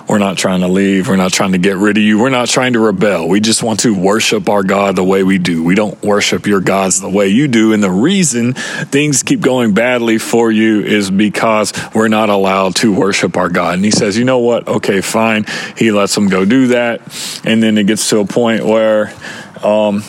We're 0.06 0.18
not 0.18 0.36
trying 0.36 0.60
to 0.60 0.68
leave. 0.68 1.08
We're 1.08 1.16
not 1.16 1.32
trying 1.32 1.52
to 1.52 1.58
get 1.58 1.78
rid 1.78 1.96
of 1.96 2.02
you. 2.02 2.18
We're 2.18 2.28
not 2.28 2.48
trying 2.48 2.74
to 2.74 2.80
rebel. 2.80 3.28
We 3.28 3.40
just 3.40 3.62
want 3.62 3.80
to 3.80 3.98
worship 3.98 4.50
our 4.50 4.62
God 4.62 4.96
the 4.96 5.04
way 5.04 5.22
we 5.22 5.38
do. 5.38 5.64
We 5.64 5.74
don't 5.74 6.00
worship 6.02 6.46
your 6.46 6.60
gods 6.60 7.00
the 7.00 7.08
way 7.08 7.28
you 7.28 7.48
do. 7.48 7.72
And 7.72 7.82
the 7.82 7.90
reason 7.90 8.52
things 8.52 9.22
keep 9.22 9.40
going 9.40 9.72
badly 9.72 10.18
for 10.18 10.50
you 10.50 10.82
is 10.82 11.10
because 11.10 11.72
we're 11.94 12.08
not 12.08 12.28
allowed 12.28 12.76
to 12.76 12.92
worship 12.92 13.38
our 13.38 13.48
God. 13.48 13.76
And 13.76 13.84
he 13.84 13.92
says, 13.92 14.18
You 14.18 14.26
know 14.26 14.40
what? 14.40 14.68
Okay, 14.68 15.00
fine. 15.00 15.46
He 15.78 15.90
lets 15.90 16.14
them 16.14 16.28
go 16.28 16.44
do 16.44 16.66
that. 16.66 17.00
And 17.46 17.62
then 17.62 17.78
it 17.78 17.86
gets 17.86 18.10
to 18.10 18.18
a 18.18 18.26
point 18.26 18.66
where 18.66 19.14
um, 19.62 20.02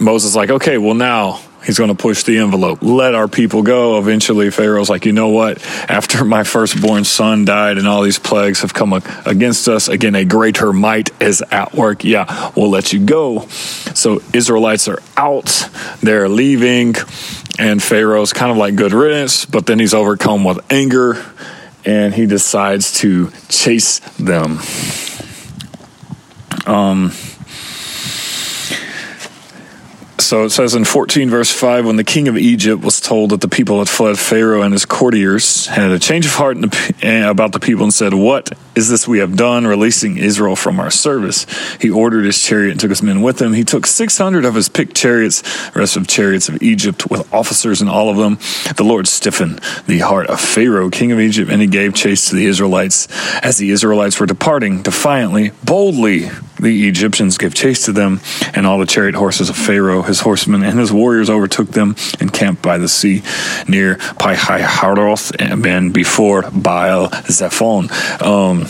Moses 0.00 0.34
like, 0.34 0.50
Okay, 0.50 0.78
well, 0.78 0.94
now 0.94 1.40
He's 1.64 1.76
going 1.76 1.94
to 1.94 1.94
push 1.94 2.22
the 2.22 2.38
envelope. 2.38 2.78
Let 2.82 3.14
our 3.14 3.28
people 3.28 3.62
go. 3.62 3.98
Eventually, 3.98 4.50
Pharaoh's 4.50 4.88
like, 4.88 5.04
you 5.04 5.12
know 5.12 5.28
what? 5.28 5.62
After 5.90 6.24
my 6.24 6.44
firstborn 6.44 7.04
son 7.04 7.44
died 7.44 7.78
and 7.78 7.86
all 7.86 8.02
these 8.02 8.18
plagues 8.18 8.62
have 8.62 8.72
come 8.72 8.92
against 9.26 9.68
us, 9.68 9.88
again, 9.88 10.14
a 10.14 10.24
greater 10.24 10.72
might 10.72 11.10
is 11.20 11.42
at 11.50 11.74
work. 11.74 12.04
Yeah, 12.04 12.52
we'll 12.56 12.70
let 12.70 12.92
you 12.92 13.04
go. 13.04 13.48
So, 13.48 14.22
Israelites 14.32 14.88
are 14.88 15.02
out. 15.16 15.68
They're 16.00 16.28
leaving. 16.28 16.94
And 17.58 17.82
Pharaoh's 17.82 18.32
kind 18.32 18.52
of 18.52 18.56
like 18.56 18.76
good 18.76 18.92
riddance, 18.92 19.44
but 19.44 19.66
then 19.66 19.80
he's 19.80 19.92
overcome 19.92 20.44
with 20.44 20.60
anger 20.72 21.22
and 21.84 22.14
he 22.14 22.24
decides 22.26 23.00
to 23.00 23.30
chase 23.48 23.98
them. 24.16 24.60
Um, 26.66 27.12
so 30.28 30.44
it 30.44 30.50
says 30.50 30.74
in 30.74 30.84
14 30.84 31.30
verse 31.30 31.50
5 31.50 31.86
when 31.86 31.96
the 31.96 32.04
king 32.04 32.28
of 32.28 32.36
Egypt 32.36 32.84
was 32.84 33.00
told 33.00 33.30
that 33.30 33.40
the 33.40 33.48
people 33.48 33.78
had 33.78 33.88
fled, 33.88 34.18
Pharaoh 34.18 34.60
and 34.60 34.74
his 34.74 34.84
courtiers 34.84 35.68
had 35.68 35.90
a 35.90 35.98
change 35.98 36.26
of 36.26 36.32
heart 36.32 36.60
the, 36.60 36.94
eh, 37.00 37.26
about 37.26 37.52
the 37.52 37.58
people 37.58 37.84
and 37.84 37.94
said, 37.94 38.12
What 38.12 38.52
is 38.74 38.90
this 38.90 39.08
we 39.08 39.20
have 39.20 39.36
done, 39.36 39.66
releasing 39.66 40.18
Israel 40.18 40.54
from 40.54 40.80
our 40.80 40.90
service? 40.90 41.46
He 41.80 41.88
ordered 41.88 42.26
his 42.26 42.42
chariot 42.42 42.72
and 42.72 42.80
took 42.80 42.90
his 42.90 43.02
men 43.02 43.22
with 43.22 43.40
him. 43.40 43.54
He 43.54 43.64
took 43.64 43.86
600 43.86 44.44
of 44.44 44.54
his 44.54 44.68
picked 44.68 44.94
chariots, 44.94 45.42
rest 45.74 45.96
of 45.96 46.06
chariots 46.06 46.50
of 46.50 46.62
Egypt, 46.62 47.10
with 47.10 47.32
officers 47.32 47.80
in 47.80 47.88
all 47.88 48.10
of 48.10 48.18
them. 48.18 48.38
The 48.76 48.84
Lord 48.84 49.08
stiffened 49.08 49.60
the 49.86 50.00
heart 50.00 50.26
of 50.26 50.40
Pharaoh, 50.40 50.90
king 50.90 51.10
of 51.10 51.20
Egypt, 51.20 51.50
and 51.50 51.62
he 51.62 51.66
gave 51.66 51.94
chase 51.94 52.28
to 52.28 52.36
the 52.36 52.44
Israelites. 52.44 53.08
As 53.42 53.56
the 53.56 53.70
Israelites 53.70 54.20
were 54.20 54.26
departing 54.26 54.82
defiantly, 54.82 55.52
boldly, 55.64 56.28
the 56.60 56.88
Egyptians 56.88 57.38
gave 57.38 57.54
chase 57.54 57.84
to 57.86 57.92
them, 57.92 58.20
and 58.54 58.66
all 58.66 58.78
the 58.78 58.86
chariot 58.86 59.14
horses 59.14 59.48
of 59.48 59.56
Pharaoh, 59.56 60.02
his 60.02 60.17
horsemen, 60.20 60.62
and 60.62 60.78
his 60.78 60.92
warriors 60.92 61.30
overtook 61.30 61.68
them 61.68 61.96
and 62.20 62.32
camped 62.32 62.62
by 62.62 62.78
the 62.78 62.88
sea 62.88 63.22
near 63.66 63.96
Pi-hahiroth 63.96 65.34
and 65.38 65.92
before 65.92 66.42
Baal 66.50 67.08
Zephon. 67.08 67.90
Um, 68.22 68.66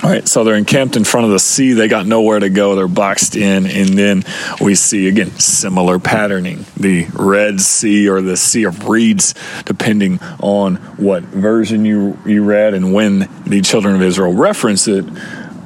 all 0.00 0.10
right, 0.10 0.28
so 0.28 0.44
they're 0.44 0.54
encamped 0.54 0.94
in 0.94 1.02
front 1.02 1.26
of 1.26 1.32
the 1.32 1.40
sea. 1.40 1.72
They 1.72 1.88
got 1.88 2.06
nowhere 2.06 2.38
to 2.38 2.48
go. 2.48 2.76
They're 2.76 2.86
boxed 2.86 3.34
in. 3.34 3.66
And 3.66 3.98
then 3.98 4.22
we 4.60 4.76
see, 4.76 5.08
again, 5.08 5.32
similar 5.40 5.98
patterning 5.98 6.66
the 6.76 7.06
Red 7.12 7.60
Sea 7.60 8.08
or 8.08 8.22
the 8.22 8.36
Sea 8.36 8.62
of 8.64 8.88
Reeds, 8.88 9.34
depending 9.64 10.20
on 10.38 10.76
what 10.76 11.24
version 11.24 11.84
you, 11.84 12.16
you 12.24 12.44
read 12.44 12.74
and 12.74 12.92
when 12.92 13.28
the 13.44 13.60
children 13.60 13.96
of 13.96 14.02
Israel 14.02 14.32
reference 14.32 14.86
it 14.86 15.04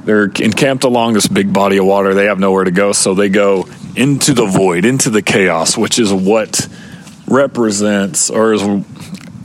they're 0.05 0.25
encamped 0.25 0.85
along 0.85 1.13
this 1.13 1.29
big 1.29 1.53
body 1.53 1.77
of 1.77 1.85
water. 1.85 2.15
They 2.15 2.25
have 2.27 2.39
nowhere 2.39 2.65
to 2.65 2.71
go, 2.71 2.93
so 2.93 3.15
they 3.15 3.29
go 3.29 3.69
into 3.97 4.35
the 4.35 4.47
void, 4.47 4.85
into 4.85 5.11
the 5.11 5.23
chaos, 5.23 5.77
which 5.77 5.99
is 5.99 6.13
what 6.13 6.69
represents 7.27 8.31
or 8.31 8.53
is 8.53 8.63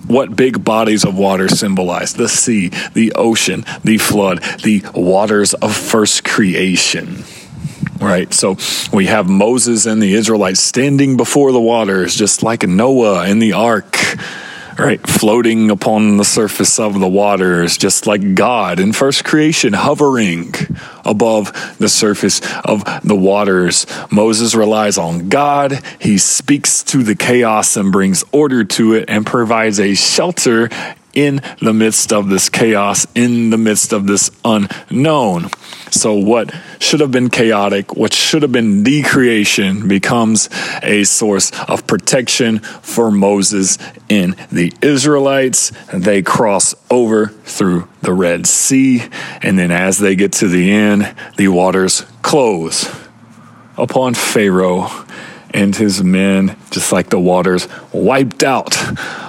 what 0.08 0.36
big 0.36 0.63
bodies 0.63 1.04
of 1.04 1.18
water 1.18 1.48
symbolize 1.50 2.13
the 2.13 2.30
sea, 2.30 2.70
the 2.94 3.13
ocean, 3.13 3.66
the 3.84 3.98
flood, 3.98 4.42
the 4.63 4.84
waters 4.94 5.54
of 5.54 5.75
first 5.75 6.24
creation. 6.24 7.24
Right, 8.00 8.32
so 8.32 8.58
we 8.94 9.08
have 9.08 9.27
Moses 9.27 9.88
and 9.88 10.01
the 10.01 10.13
Israelites 10.13 10.60
standing 10.60 11.18
before 11.18 11.51
the 11.51 11.60
waters, 11.60 12.16
just 12.16 12.44
like 12.44 12.62
Noah 12.63 13.27
in 13.27 13.39
the 13.39 13.54
ark 13.54 13.98
right? 14.77 15.01
Floating 15.08 15.72
upon 15.72 16.18
the 16.18 16.25
surface 16.25 16.80
of 16.80 17.00
the 17.00 17.08
waters, 17.08 17.77
just 17.77 18.06
like 18.06 18.36
God 18.36 18.80
in 18.80 18.94
first 18.94 19.25
creation, 19.25 19.74
hovering 19.74 20.54
above 21.08 21.76
the 21.80 21.90
surface 21.90 22.42
of 22.64 22.84
the 23.04 23.16
waters. 23.16 23.86
Moses 24.12 24.56
relies 24.56 24.98
on 24.98 25.30
God. 25.30 25.82
He 26.00 26.18
speaks 26.18 26.84
to 26.84 27.04
the 27.04 27.16
chaos 27.16 27.78
and 27.78 27.92
brings 27.92 28.24
order 28.32 28.64
to 28.64 28.94
it 28.94 29.06
and 29.08 29.26
provides 29.26 29.80
a 29.80 29.96
shelter 29.96 30.70
in 31.18 31.42
the 31.64 31.74
midst 31.74 32.14
of 32.14 32.30
this 32.30 32.48
chaos, 32.48 33.08
in 33.16 33.50
the 33.50 33.58
midst 33.58 33.92
of 33.92 34.06
this 34.06 34.30
unknown. 34.46 35.50
So, 35.90 36.14
what 36.14 36.54
should 36.80 37.00
have 37.00 37.10
been 37.10 37.32
chaotic, 37.32 37.96
what 37.96 38.14
should 38.14 38.44
have 38.44 38.52
been 38.52 38.84
the 38.84 39.02
creation, 39.02 39.88
becomes 39.88 40.48
a 40.84 41.06
source 41.06 41.52
of 41.68 41.88
protection 41.88 42.60
for 42.60 43.10
Moses 43.10 43.80
and 44.12 44.36
the 44.52 44.72
Israelites. 44.84 45.72
They 45.92 46.22
cross 46.22 46.76
over 46.92 47.34
through 47.48 47.88
the 48.01 48.13
Red 48.13 48.46
Sea, 48.46 49.04
and 49.42 49.58
then 49.58 49.72
as 49.72 49.98
they 49.98 50.16
get 50.16 50.34
to 50.34 50.48
the 50.48 50.72
end, 50.72 51.16
the 51.38 51.48
waters 51.48 52.06
close 52.22 52.94
upon 53.77 54.13
Pharaoh 54.13 54.89
and 55.51 55.75
his 55.75 56.04
men, 56.04 56.58
just 56.72 56.92
like 56.92 57.10
the 57.10 57.20
waters 57.20 57.68
wiped 57.94 58.44
out 58.44 58.77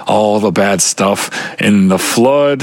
all 0.07 0.39
the 0.39 0.51
bad 0.51 0.81
stuff 0.81 1.29
in 1.61 1.87
the 1.87 1.97
flood. 1.97 2.61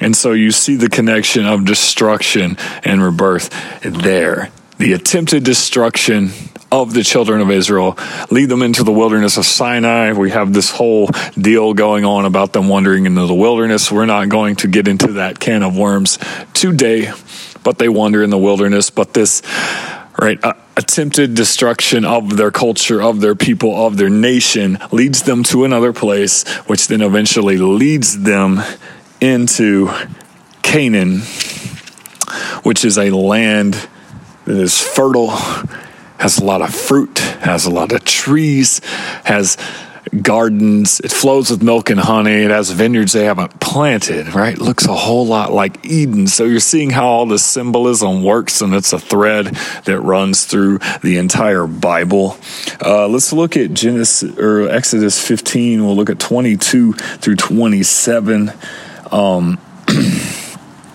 And 0.00 0.16
so 0.16 0.32
you 0.32 0.50
see 0.50 0.76
the 0.76 0.88
connection 0.88 1.46
of 1.46 1.64
destruction 1.64 2.56
and 2.84 3.02
rebirth 3.02 3.50
there. 3.82 4.50
the 4.78 4.92
attempted 4.94 5.44
destruction 5.44 6.30
of 6.72 6.94
the 6.94 7.04
children 7.04 7.42
of 7.42 7.50
Israel, 7.50 7.98
lead 8.30 8.48
them 8.48 8.62
into 8.62 8.82
the 8.82 8.90
wilderness 8.90 9.36
of 9.36 9.44
Sinai. 9.44 10.12
We 10.12 10.30
have 10.30 10.54
this 10.54 10.70
whole 10.70 11.08
deal 11.38 11.74
going 11.74 12.06
on 12.06 12.24
about 12.24 12.54
them 12.54 12.68
wandering 12.68 13.04
into 13.04 13.26
the 13.26 13.34
wilderness. 13.34 13.92
We're 13.92 14.06
not 14.06 14.30
going 14.30 14.56
to 14.56 14.68
get 14.68 14.88
into 14.88 15.12
that 15.14 15.38
can 15.38 15.62
of 15.62 15.76
worms 15.76 16.18
today, 16.54 17.12
but 17.62 17.78
they 17.78 17.90
wander 17.90 18.22
in 18.22 18.30
the 18.30 18.38
wilderness. 18.38 18.88
But 18.88 19.12
this, 19.12 19.42
right, 20.18 20.42
uh, 20.42 20.54
attempted 20.74 21.34
destruction 21.34 22.06
of 22.06 22.38
their 22.38 22.50
culture, 22.50 23.02
of 23.02 23.20
their 23.20 23.34
people, 23.34 23.86
of 23.86 23.98
their 23.98 24.10
nation 24.10 24.78
leads 24.90 25.22
them 25.24 25.42
to 25.44 25.64
another 25.64 25.92
place, 25.92 26.48
which 26.66 26.88
then 26.88 27.02
eventually 27.02 27.58
leads 27.58 28.22
them 28.22 28.62
into 29.20 29.90
Canaan, 30.62 31.20
which 32.62 32.82
is 32.82 32.96
a 32.96 33.10
land 33.10 33.74
that 34.46 34.56
is 34.56 34.80
fertile 34.80 35.36
has 36.22 36.38
a 36.38 36.44
lot 36.44 36.62
of 36.62 36.72
fruit, 36.72 37.18
has 37.18 37.66
a 37.66 37.70
lot 37.70 37.90
of 37.90 38.04
trees, 38.04 38.80
has 39.24 39.56
gardens. 40.22 41.00
It 41.00 41.10
flows 41.10 41.50
with 41.50 41.64
milk 41.64 41.90
and 41.90 41.98
honey. 41.98 42.44
It 42.44 42.50
has 42.50 42.70
vineyards 42.70 43.12
they 43.12 43.24
haven't 43.24 43.58
planted, 43.58 44.32
right? 44.32 44.54
It 44.54 44.60
looks 44.60 44.86
a 44.86 44.94
whole 44.94 45.26
lot 45.26 45.52
like 45.52 45.84
Eden. 45.84 46.28
So 46.28 46.44
you're 46.44 46.60
seeing 46.60 46.90
how 46.90 47.08
all 47.08 47.26
the 47.26 47.40
symbolism 47.40 48.22
works, 48.22 48.60
and 48.60 48.72
it's 48.72 48.92
a 48.92 49.00
thread 49.00 49.46
that 49.84 50.00
runs 50.00 50.44
through 50.44 50.78
the 51.02 51.18
entire 51.18 51.66
Bible. 51.66 52.36
Uh, 52.80 53.08
let's 53.08 53.32
look 53.32 53.56
at 53.56 53.74
Genesis 53.74 54.38
or 54.38 54.68
Exodus 54.68 55.20
15. 55.26 55.84
We'll 55.84 55.96
look 55.96 56.10
at 56.10 56.20
22 56.20 56.92
through 56.92 57.36
27. 57.36 58.52
Um, 59.10 59.58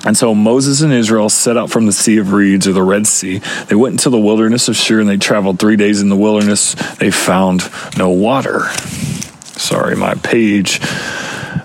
And 0.07 0.15
so 0.15 0.33
Moses 0.33 0.79
and 0.79 0.93
Israel 0.93 1.27
set 1.27 1.57
out 1.57 1.69
from 1.69 1.85
the 1.85 1.91
Sea 1.91 2.17
of 2.19 2.31
Reeds 2.31 2.65
or 2.65 2.71
the 2.71 2.81
Red 2.81 3.05
Sea. 3.05 3.39
They 3.67 3.75
went 3.75 3.95
into 3.95 4.09
the 4.09 4.17
wilderness 4.17 4.69
of 4.69 4.77
Shur 4.77 5.01
and 5.01 5.09
they 5.09 5.17
traveled 5.17 5.59
three 5.59 5.75
days 5.75 6.01
in 6.01 6.07
the 6.07 6.15
wilderness. 6.15 6.75
They 6.95 7.11
found 7.11 7.69
no 7.97 8.09
water. 8.09 8.69
Sorry, 9.57 9.97
my 9.97 10.15
page. 10.15 10.79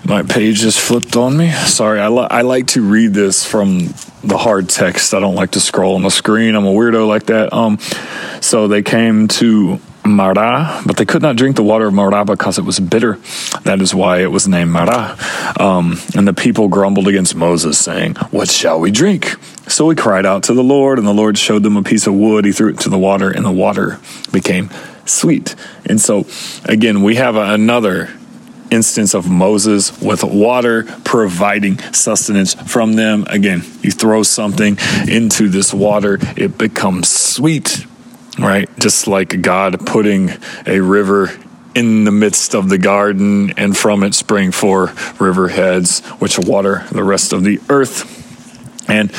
My 0.03 0.23
page 0.23 0.59
just 0.59 0.77
flipped 0.77 1.15
on 1.15 1.37
me. 1.37 1.51
Sorry, 1.51 2.01
I, 2.01 2.09
li- 2.09 2.27
I 2.29 2.41
like 2.41 2.67
to 2.67 2.81
read 2.81 3.13
this 3.13 3.45
from 3.45 3.93
the 4.25 4.37
hard 4.37 4.67
text. 4.67 5.13
I 5.13 5.21
don't 5.21 5.35
like 5.35 5.51
to 5.51 5.61
scroll 5.61 5.95
on 5.95 6.01
the 6.01 6.11
screen. 6.11 6.55
I'm 6.55 6.65
a 6.65 6.73
weirdo 6.73 7.07
like 7.07 7.27
that. 7.27 7.53
Um, 7.53 7.79
so 8.41 8.67
they 8.67 8.81
came 8.81 9.29
to 9.29 9.79
Marah, 10.05 10.81
but 10.85 10.97
they 10.97 11.05
could 11.05 11.21
not 11.21 11.35
drink 11.35 11.55
the 11.55 11.63
water 11.63 11.87
of 11.87 11.93
Marah 11.93 12.25
because 12.25 12.57
it 12.57 12.63
was 12.63 12.79
bitter. 12.79 13.17
That 13.63 13.81
is 13.81 13.95
why 13.95 14.21
it 14.21 14.31
was 14.31 14.47
named 14.47 14.71
Marah. 14.71 15.17
Um, 15.59 15.97
and 16.15 16.27
the 16.27 16.33
people 16.33 16.67
grumbled 16.67 17.07
against 17.07 17.35
Moses, 17.35 17.77
saying, 17.77 18.15
What 18.31 18.49
shall 18.49 18.79
we 18.79 18.91
drink? 18.91 19.35
So 19.69 19.89
he 19.89 19.95
cried 19.95 20.25
out 20.25 20.43
to 20.43 20.53
the 20.53 20.63
Lord, 20.63 20.99
and 20.99 21.07
the 21.07 21.13
Lord 21.13 21.37
showed 21.37 21.63
them 21.63 21.77
a 21.77 21.83
piece 21.83 22.05
of 22.05 22.13
wood. 22.13 22.45
He 22.45 22.51
threw 22.51 22.69
it 22.69 22.71
into 22.71 22.89
the 22.89 22.97
water, 22.97 23.29
and 23.29 23.45
the 23.45 23.51
water 23.51 23.99
became 24.31 24.69
sweet. 25.05 25.55
And 25.85 25.99
so, 25.99 26.25
again, 26.65 27.01
we 27.01 27.15
have 27.15 27.35
another 27.35 28.09
instance 28.71 29.13
of 29.13 29.29
Moses 29.29 30.01
with 30.01 30.23
water 30.23 30.83
providing 31.03 31.77
sustenance 31.93 32.55
from 32.55 32.93
them. 32.93 33.25
Again, 33.29 33.63
you 33.81 33.91
throw 33.91 34.23
something 34.23 34.77
into 35.07 35.47
this 35.47 35.73
water, 35.73 36.17
it 36.35 36.57
becomes 36.57 37.07
sweet 37.07 37.85
right? 38.39 38.69
Just 38.79 39.07
like 39.07 39.41
God 39.41 39.85
putting 39.85 40.31
a 40.65 40.79
river 40.79 41.29
in 41.75 42.03
the 42.03 42.11
midst 42.11 42.53
of 42.53 42.69
the 42.69 42.77
garden, 42.77 43.51
and 43.57 43.75
from 43.75 44.03
it 44.03 44.13
spring 44.13 44.51
four 44.51 44.93
river 45.19 45.47
heads, 45.47 46.01
which 46.19 46.37
water 46.37 46.85
the 46.91 47.03
rest 47.03 47.33
of 47.33 47.43
the 47.43 47.59
earth. 47.69 48.21
And 48.89 49.09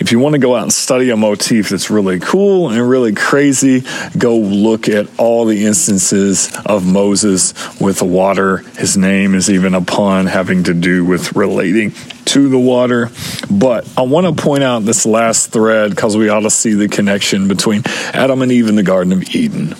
if 0.00 0.12
you 0.12 0.18
want 0.18 0.32
to 0.32 0.38
go 0.38 0.56
out 0.56 0.62
and 0.62 0.72
study 0.72 1.10
a 1.10 1.16
motif 1.16 1.68
that's 1.68 1.90
really 1.90 2.18
cool 2.18 2.70
and 2.70 2.88
really 2.88 3.14
crazy, 3.14 3.84
go 4.16 4.36
look 4.36 4.88
at 4.88 5.08
all 5.18 5.44
the 5.44 5.66
instances 5.66 6.50
of 6.64 6.86
Moses 6.86 7.54
with 7.78 8.00
water. 8.02 8.58
His 8.78 8.96
name 8.96 9.34
is 9.34 9.50
even 9.50 9.74
a 9.74 9.82
pun 9.82 10.26
having 10.26 10.64
to 10.64 10.74
do 10.74 11.04
with 11.04 11.36
relating 11.36 11.92
to 12.30 12.48
the 12.48 12.58
water. 12.58 13.10
But 13.50 13.88
I 13.96 14.02
want 14.02 14.26
to 14.26 14.42
point 14.42 14.62
out 14.62 14.84
this 14.84 15.04
last 15.04 15.50
thread 15.50 15.90
because 15.90 16.16
we 16.16 16.28
ought 16.28 16.40
to 16.40 16.50
see 16.50 16.74
the 16.74 16.88
connection 16.88 17.48
between 17.48 17.82
Adam 18.14 18.42
and 18.42 18.52
Eve 18.52 18.68
in 18.68 18.76
the 18.76 18.84
Garden 18.84 19.12
of 19.12 19.34
Eden. 19.34 19.74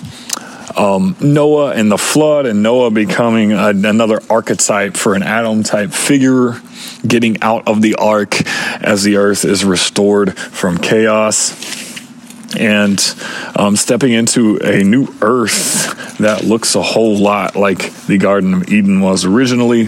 Um, 0.75 1.15
Noah 1.21 1.71
and 1.71 1.91
the 1.91 1.97
flood, 1.97 2.45
and 2.45 2.63
Noah 2.63 2.91
becoming 2.91 3.51
a, 3.51 3.69
another 3.69 4.21
archetype 4.29 4.95
for 4.95 5.15
an 5.15 5.23
Adam 5.23 5.63
type 5.63 5.91
figure, 5.91 6.61
getting 7.05 7.41
out 7.41 7.67
of 7.67 7.81
the 7.81 7.95
ark 7.95 8.41
as 8.81 9.03
the 9.03 9.17
earth 9.17 9.45
is 9.45 9.63
restored 9.63 10.37
from 10.37 10.77
chaos, 10.77 11.51
and 12.57 12.99
um, 13.55 13.75
stepping 13.75 14.11
into 14.11 14.57
a 14.57 14.83
new 14.83 15.07
earth 15.21 16.17
that 16.17 16.43
looks 16.43 16.75
a 16.75 16.81
whole 16.81 17.17
lot 17.17 17.55
like 17.55 17.93
the 18.07 18.17
Garden 18.17 18.53
of 18.53 18.69
Eden 18.69 18.99
was 18.99 19.25
originally. 19.25 19.87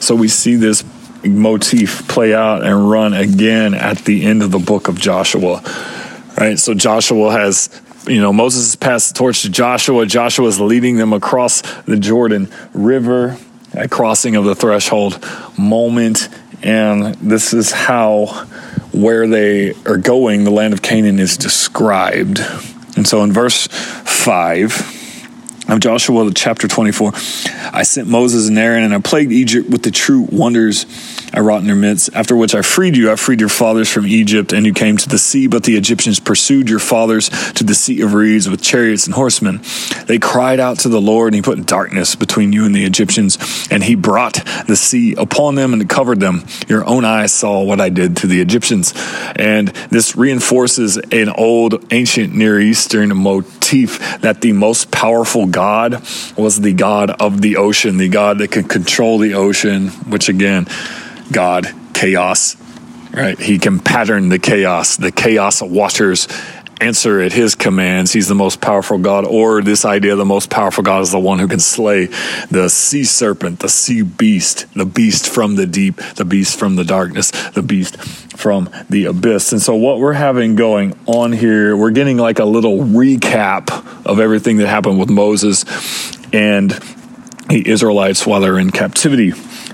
So 0.00 0.14
we 0.14 0.28
see 0.28 0.56
this 0.56 0.84
motif 1.24 2.08
play 2.08 2.34
out 2.34 2.64
and 2.64 2.90
run 2.90 3.14
again 3.14 3.74
at 3.74 3.98
the 3.98 4.24
end 4.24 4.42
of 4.42 4.50
the 4.50 4.58
book 4.58 4.88
of 4.88 4.98
Joshua. 4.98 5.62
Right? 6.38 6.58
So 6.58 6.74
Joshua 6.74 7.32
has, 7.32 7.68
you 8.06 8.20
know, 8.20 8.32
Moses 8.32 8.66
has 8.66 8.76
passed 8.76 9.14
the 9.14 9.18
torch 9.18 9.42
to 9.42 9.50
Joshua. 9.50 10.06
Joshua 10.06 10.48
is 10.48 10.60
leading 10.60 10.96
them 10.96 11.12
across 11.12 11.62
the 11.82 11.96
Jordan 11.96 12.48
River, 12.72 13.36
a 13.74 13.88
crossing 13.88 14.36
of 14.36 14.44
the 14.44 14.54
threshold 14.54 15.24
moment. 15.58 16.28
And 16.62 17.14
this 17.16 17.52
is 17.52 17.72
how 17.72 18.26
where 18.92 19.26
they 19.26 19.72
are 19.86 19.96
going, 19.96 20.44
the 20.44 20.50
land 20.50 20.74
of 20.74 20.82
Canaan 20.82 21.18
is 21.18 21.36
described. 21.36 22.40
And 22.96 23.08
so 23.08 23.24
in 23.24 23.32
verse 23.32 23.66
5, 23.68 25.01
of 25.68 25.80
Joshua, 25.80 26.30
chapter 26.34 26.68
24. 26.68 27.12
I 27.72 27.82
sent 27.82 28.08
Moses 28.08 28.48
and 28.48 28.58
Aaron, 28.58 28.84
and 28.84 28.94
I 28.94 29.00
plagued 29.00 29.32
Egypt 29.32 29.68
with 29.70 29.82
the 29.82 29.90
true 29.90 30.26
wonders 30.30 30.86
I 31.34 31.40
wrought 31.40 31.60
in 31.60 31.66
their 31.66 31.76
midst. 31.76 32.10
After 32.14 32.36
which 32.36 32.54
I 32.54 32.62
freed 32.62 32.96
you. 32.96 33.10
I 33.10 33.16
freed 33.16 33.40
your 33.40 33.48
fathers 33.48 33.88
from 33.88 34.06
Egypt, 34.06 34.52
and 34.52 34.66
you 34.66 34.72
came 34.72 34.96
to 34.98 35.08
the 35.08 35.18
sea. 35.18 35.46
But 35.46 35.64
the 35.64 35.76
Egyptians 35.76 36.20
pursued 36.20 36.68
your 36.68 36.78
fathers 36.78 37.30
to 37.52 37.64
the 37.64 37.74
sea 37.74 38.02
of 38.02 38.14
reeds 38.14 38.48
with 38.48 38.62
chariots 38.62 39.06
and 39.06 39.14
horsemen. 39.14 39.60
They 40.06 40.18
cried 40.18 40.60
out 40.60 40.80
to 40.80 40.88
the 40.88 41.00
Lord, 41.00 41.28
and 41.28 41.36
he 41.36 41.42
put 41.42 41.64
darkness 41.66 42.14
between 42.14 42.52
you 42.52 42.64
and 42.64 42.74
the 42.74 42.84
Egyptians, 42.84 43.38
and 43.70 43.82
he 43.82 43.94
brought 43.94 44.44
the 44.66 44.76
sea 44.76 45.14
upon 45.14 45.54
them 45.54 45.72
and 45.72 45.88
covered 45.88 46.20
them. 46.20 46.44
Your 46.68 46.86
own 46.86 47.04
eyes 47.04 47.32
saw 47.32 47.62
what 47.62 47.80
I 47.80 47.88
did 47.88 48.16
to 48.18 48.26
the 48.26 48.40
Egyptians. 48.40 48.92
And 49.36 49.68
this 49.90 50.16
reinforces 50.16 50.96
an 50.98 51.28
old, 51.30 51.92
ancient 51.92 52.34
Near 52.34 52.60
Eastern 52.60 53.16
motif 53.16 54.20
that 54.20 54.40
the 54.40 54.52
most 54.52 54.90
powerful 54.90 55.46
God 55.46 55.94
was 56.36 56.60
the 56.60 56.72
God 56.72 57.10
of 57.10 57.40
the 57.40 57.56
ocean, 57.56 57.96
the 57.96 58.08
God 58.08 58.38
that 58.38 58.52
could 58.52 58.68
control 58.68 59.18
the 59.18 59.34
ocean, 59.34 59.88
which 59.88 60.28
again, 60.28 60.66
God, 61.30 61.72
chaos, 61.94 62.56
right? 63.12 63.38
He 63.38 63.58
can 63.58 63.78
pattern 63.78 64.28
the 64.28 64.38
chaos. 64.38 64.96
The 64.96 65.12
chaos 65.12 65.62
watchers 65.62 66.28
answer 66.82 67.20
at 67.20 67.32
his 67.32 67.54
commands. 67.54 68.12
He's 68.12 68.28
the 68.28 68.34
most 68.34 68.60
powerful 68.60 68.98
God. 68.98 69.24
Or 69.24 69.62
this 69.62 69.84
idea 69.84 70.16
the 70.16 70.24
most 70.24 70.50
powerful 70.50 70.82
God 70.82 71.02
is 71.02 71.12
the 71.12 71.20
one 71.20 71.38
who 71.38 71.46
can 71.46 71.60
slay 71.60 72.06
the 72.50 72.68
sea 72.68 73.04
serpent, 73.04 73.60
the 73.60 73.68
sea 73.68 74.02
beast, 74.02 74.66
the 74.74 74.84
beast 74.84 75.28
from 75.28 75.54
the 75.56 75.66
deep, 75.66 75.96
the 76.16 76.24
beast 76.24 76.58
from 76.58 76.76
the 76.76 76.84
darkness, 76.84 77.30
the 77.50 77.62
beast 77.62 77.96
from 78.36 78.68
the 78.90 79.04
abyss. 79.04 79.52
And 79.52 79.62
so, 79.62 79.76
what 79.76 80.00
we're 80.00 80.12
having 80.12 80.56
going 80.56 80.98
on 81.06 81.32
here, 81.32 81.76
we're 81.76 81.92
getting 81.92 82.16
like 82.16 82.40
a 82.40 82.44
little 82.44 82.78
recap 82.78 83.70
of 84.04 84.18
everything 84.18 84.56
that 84.58 84.66
happened 84.66 84.98
with 84.98 85.10
Moses 85.10 85.64
and 86.32 86.70
the 87.48 87.68
Israelites 87.68 88.26
while 88.26 88.40
they're 88.40 88.58
in 88.58 88.70
captivity. 88.70 89.32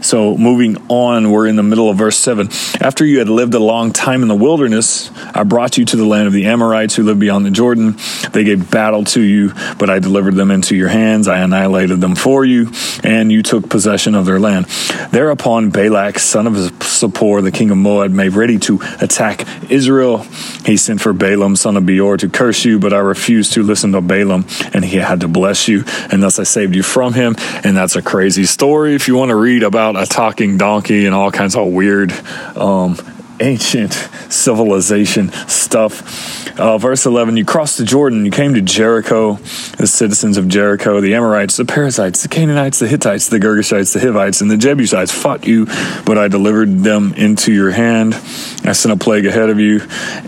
So, 0.08 0.38
moving 0.38 0.78
on, 0.88 1.30
we're 1.30 1.46
in 1.46 1.56
the 1.56 1.62
middle 1.62 1.90
of 1.90 1.98
verse 1.98 2.16
7. 2.16 2.48
After 2.80 3.04
you 3.04 3.18
had 3.18 3.28
lived 3.28 3.52
a 3.52 3.58
long 3.58 3.92
time 3.92 4.22
in 4.22 4.28
the 4.28 4.34
wilderness, 4.34 5.10
I 5.34 5.42
brought 5.42 5.76
you 5.76 5.84
to 5.84 5.96
the 5.98 6.06
land 6.06 6.26
of 6.26 6.32
the 6.32 6.46
Amorites 6.46 6.96
who 6.96 7.02
live 7.02 7.18
beyond 7.18 7.44
the 7.44 7.50
Jordan. 7.50 7.98
They 8.32 8.42
gave 8.42 8.70
battle 8.70 9.04
to 9.04 9.20
you, 9.20 9.52
but 9.78 9.90
I 9.90 9.98
delivered 9.98 10.34
them 10.34 10.50
into 10.50 10.74
your 10.74 10.88
hands. 10.88 11.28
I 11.28 11.40
annihilated 11.40 12.00
them 12.00 12.14
for 12.14 12.42
you, 12.42 12.72
and 13.04 13.30
you 13.30 13.42
took 13.42 13.68
possession 13.68 14.14
of 14.14 14.24
their 14.24 14.40
land. 14.40 14.64
Thereupon, 15.10 15.68
Balak, 15.68 16.18
son 16.20 16.46
of 16.46 16.54
Zippor, 16.54 17.42
the 17.42 17.52
king 17.52 17.70
of 17.70 17.76
Moab, 17.76 18.10
made 18.10 18.32
ready 18.32 18.58
to 18.60 18.80
attack 19.02 19.46
Israel. 19.70 20.22
He 20.64 20.78
sent 20.78 21.02
for 21.02 21.12
Balaam, 21.12 21.54
son 21.54 21.76
of 21.76 21.84
Beor, 21.84 22.16
to 22.16 22.30
curse 22.30 22.64
you, 22.64 22.78
but 22.78 22.94
I 22.94 22.98
refused 22.98 23.52
to 23.52 23.62
listen 23.62 23.92
to 23.92 24.00
Balaam, 24.00 24.46
and 24.72 24.86
he 24.86 24.96
had 24.96 25.20
to 25.20 25.28
bless 25.28 25.68
you, 25.68 25.84
and 26.10 26.22
thus 26.22 26.38
I 26.38 26.44
saved 26.44 26.74
you 26.74 26.82
from 26.82 27.12
him. 27.12 27.36
And 27.62 27.76
that's 27.76 27.94
a 27.94 28.00
crazy 28.00 28.46
story. 28.46 28.94
If 28.94 29.06
you 29.06 29.14
want 29.14 29.28
to 29.28 29.36
read 29.36 29.62
about 29.62 29.97
about 29.97 29.97
a 29.98 30.06
talking 30.06 30.56
donkey 30.56 31.06
and 31.06 31.14
all 31.14 31.30
kinds 31.30 31.56
of 31.56 31.66
weird 31.68 32.12
um, 32.56 32.96
ancient 33.40 33.92
civilization 34.28 35.30
stuff. 35.48 36.58
Uh, 36.58 36.76
verse 36.76 37.06
11 37.06 37.36
You 37.36 37.44
crossed 37.44 37.78
the 37.78 37.84
Jordan, 37.84 38.24
you 38.24 38.30
came 38.30 38.54
to 38.54 38.60
Jericho, 38.60 39.34
the 39.76 39.86
citizens 39.86 40.36
of 40.36 40.48
Jericho, 40.48 41.00
the 41.00 41.14
Amorites, 41.14 41.56
the 41.56 41.64
Perizzites, 41.64 42.22
the 42.22 42.28
Canaanites, 42.28 42.78
the 42.80 42.88
Hittites, 42.88 43.28
the 43.28 43.38
Girgashites, 43.38 43.92
the 43.92 44.00
Hivites, 44.00 44.40
and 44.40 44.50
the 44.50 44.56
Jebusites 44.56 45.12
fought 45.12 45.46
you, 45.46 45.66
but 46.04 46.18
I 46.18 46.28
delivered 46.28 46.80
them 46.80 47.14
into 47.14 47.52
your 47.52 47.70
hand. 47.70 48.14
I 48.64 48.72
sent 48.72 48.92
a 48.92 48.96
plague 48.96 49.26
ahead 49.26 49.50
of 49.50 49.60
you, 49.60 49.82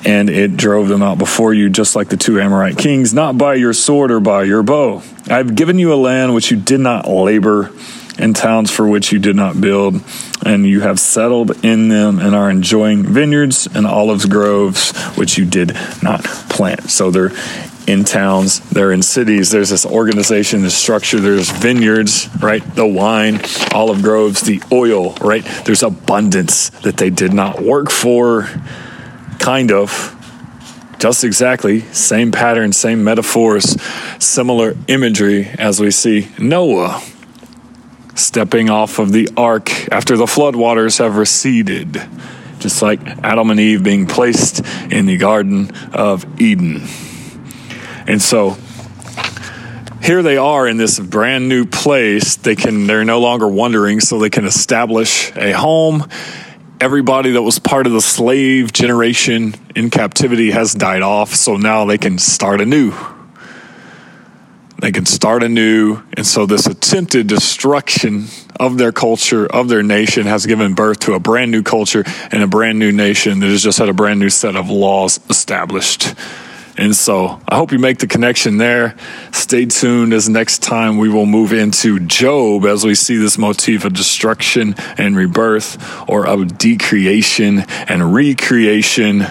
and 0.05 0.31
it 0.31 0.57
drove 0.57 0.89
them 0.89 1.03
out 1.03 1.19
before 1.19 1.53
you, 1.53 1.69
just 1.69 1.97
like 1.97 2.09
the 2.09 2.17
two 2.17 2.41
Amorite 2.41 2.79
kings, 2.79 3.13
not 3.13 3.37
by 3.37 3.55
your 3.55 3.73
sword 3.73 4.11
or 4.11 4.21
by 4.21 4.45
your 4.45 4.63
bow. 4.63 5.03
I 5.29 5.37
have 5.37 5.55
given 5.55 5.79
you 5.79 5.93
a 5.93 5.97
land 5.97 6.35
which 6.35 6.51
you 6.51 6.57
did 6.57 6.81
not 6.81 7.09
labor 7.09 7.71
and 8.21 8.37
towns 8.37 8.71
for 8.71 8.87
which 8.87 9.11
you 9.13 9.19
did 9.19 9.35
not 9.35 9.61
build, 9.61 10.01
and 10.45 10.67
you 10.67 10.81
have 10.81 11.01
settled 11.01 11.65
in 11.65 11.89
them 11.89 12.19
and 12.19 12.35
are 12.35 12.51
enjoying 12.51 13.03
vineyards 13.03 13.67
and 13.75 13.87
olive 13.87 14.29
groves 14.29 14.97
which 15.17 15.39
you 15.39 15.45
did 15.45 15.75
not 16.03 16.23
plant. 16.23 16.91
So 16.91 17.11
they're 17.11 17.33
in 17.87 18.05
towns, 18.05 18.61
they're 18.71 18.93
in 18.93 19.03
cities. 19.03 19.51
There's 19.51 19.71
this 19.71 19.85
organization, 19.85 20.63
this 20.63 20.77
structure. 20.77 21.19
There's 21.19 21.51
vineyards, 21.51 22.29
right? 22.41 22.63
The 22.77 22.87
wine, 22.87 23.41
olive 23.73 24.03
groves, 24.03 24.43
the 24.43 24.63
oil, 24.71 25.15
right? 25.15 25.45
There's 25.65 25.83
abundance 25.83 26.71
that 26.83 26.99
they 26.99 27.11
did 27.11 27.33
not 27.33 27.61
work 27.61 27.91
for, 27.91 28.49
kind 29.39 29.73
of. 29.73 30.17
Just 30.99 31.25
exactly, 31.25 31.81
same 31.93 32.31
pattern, 32.31 32.75
same 32.75 33.03
metaphors, 33.03 33.81
similar 34.23 34.77
imagery 34.87 35.47
as 35.59 35.81
we 35.81 35.91
see 35.91 36.29
Noah 36.39 37.03
stepping 38.15 38.71
off 38.71 38.99
of 38.99 39.13
the 39.13 39.29
ark 39.37 39.71
after 39.93 40.17
the 40.17 40.27
floodwaters 40.27 40.99
have 40.99 41.17
receded, 41.17 42.01
just 42.59 42.83
like 42.83 43.01
Adam 43.23 43.51
and 43.51 43.61
Eve 43.61 43.83
being 43.83 44.07
placed 44.07 44.65
in 44.91 45.07
the 45.07 45.17
Garden 45.17 45.71
of 45.93 46.41
Eden. 46.41 46.83
And 48.07 48.21
so 48.21 48.57
here 50.03 50.23
they 50.23 50.37
are 50.37 50.67
in 50.67 50.77
this 50.77 50.99
brand 50.99 51.49
new 51.49 51.65
place. 51.65 52.37
They 52.37 52.57
can 52.57 52.87
they're 52.87 53.05
no 53.05 53.21
longer 53.21 53.47
wandering, 53.47 54.01
so 54.01 54.19
they 54.19 54.31
can 54.31 54.47
establish 54.47 55.35
a 55.37 55.53
home. 55.53 56.09
Everybody 56.81 57.33
that 57.33 57.43
was 57.43 57.59
part 57.59 57.87
of 57.87 57.93
the 57.93 58.01
slave 58.01 58.73
generation 58.73 59.55
in 59.77 59.91
captivity 59.91 60.51
has 60.51 60.73
died 60.73 61.03
off, 61.03 61.35
so 61.35 61.57
now 61.57 61.85
they 61.85 61.99
can 61.99 62.19
start 62.19 62.61
anew 62.61 62.95
they 64.81 64.93
can 64.93 65.07
start 65.07 65.43
anew. 65.43 66.03
And 66.17 66.27
so, 66.27 66.47
this 66.47 66.67
attempted 66.67 67.27
destruction 67.27 68.27
of 68.59 68.79
their 68.79 68.93
culture, 68.93 69.47
of 69.47 69.69
their 69.69 69.83
nation, 69.83 70.27
has 70.27 70.47
given 70.47 70.75
birth 70.75 71.01
to 71.01 71.15
a 71.15 71.21
brand 71.21 71.51
new 71.51 71.63
culture 71.63 72.05
and 72.31 72.43
a 72.43 72.47
brand 72.47 72.79
new 72.79 72.93
nation 72.93 73.41
that 73.41 73.49
has 73.49 73.63
just 73.63 73.79
had 73.79 73.89
a 73.89 73.95
brand 73.95 74.21
new 74.21 74.31
set 74.31 74.57
of 74.57 74.71
laws 74.71 75.21
established. 75.29 76.15
And 76.77 76.97
so, 76.97 77.41
I 77.47 77.57
hope 77.57 77.73
you 77.73 77.79
make 77.79 77.99
the 77.99 78.07
connection 78.07 78.57
there. 78.57 78.97
Stay 79.33 79.67
tuned 79.67 80.15
as 80.15 80.29
next 80.29 80.63
time 80.63 80.97
we 80.97 81.11
will 81.11 81.27
move 81.27 81.53
into 81.53 82.01
Job 82.01 82.65
as 82.65 82.85
we 82.85 82.95
see 82.95 83.17
this 83.17 83.37
motif 83.37 83.85
of 83.85 83.93
destruction 83.93 84.75
and 84.97 85.17
rebirth 85.17 86.09
or 86.09 86.27
of 86.27 86.57
decreation 86.57 87.65
and 87.69 88.15
recreation 88.15 89.25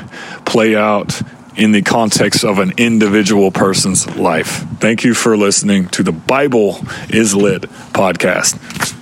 play 0.46 0.76
out 0.76 1.22
in 1.56 1.72
the 1.72 1.82
context 1.82 2.44
of 2.44 2.60
an 2.60 2.74
individual 2.78 3.52
person's 3.52 4.08
life. 4.16 4.66
Thank 4.80 5.04
you 5.04 5.14
for 5.14 5.36
listening 5.38 5.88
to 5.90 6.04
the 6.04 6.12
Bible 6.12 6.80
is 7.10 7.36
Lit 7.36 7.64
podcast. 7.94 8.99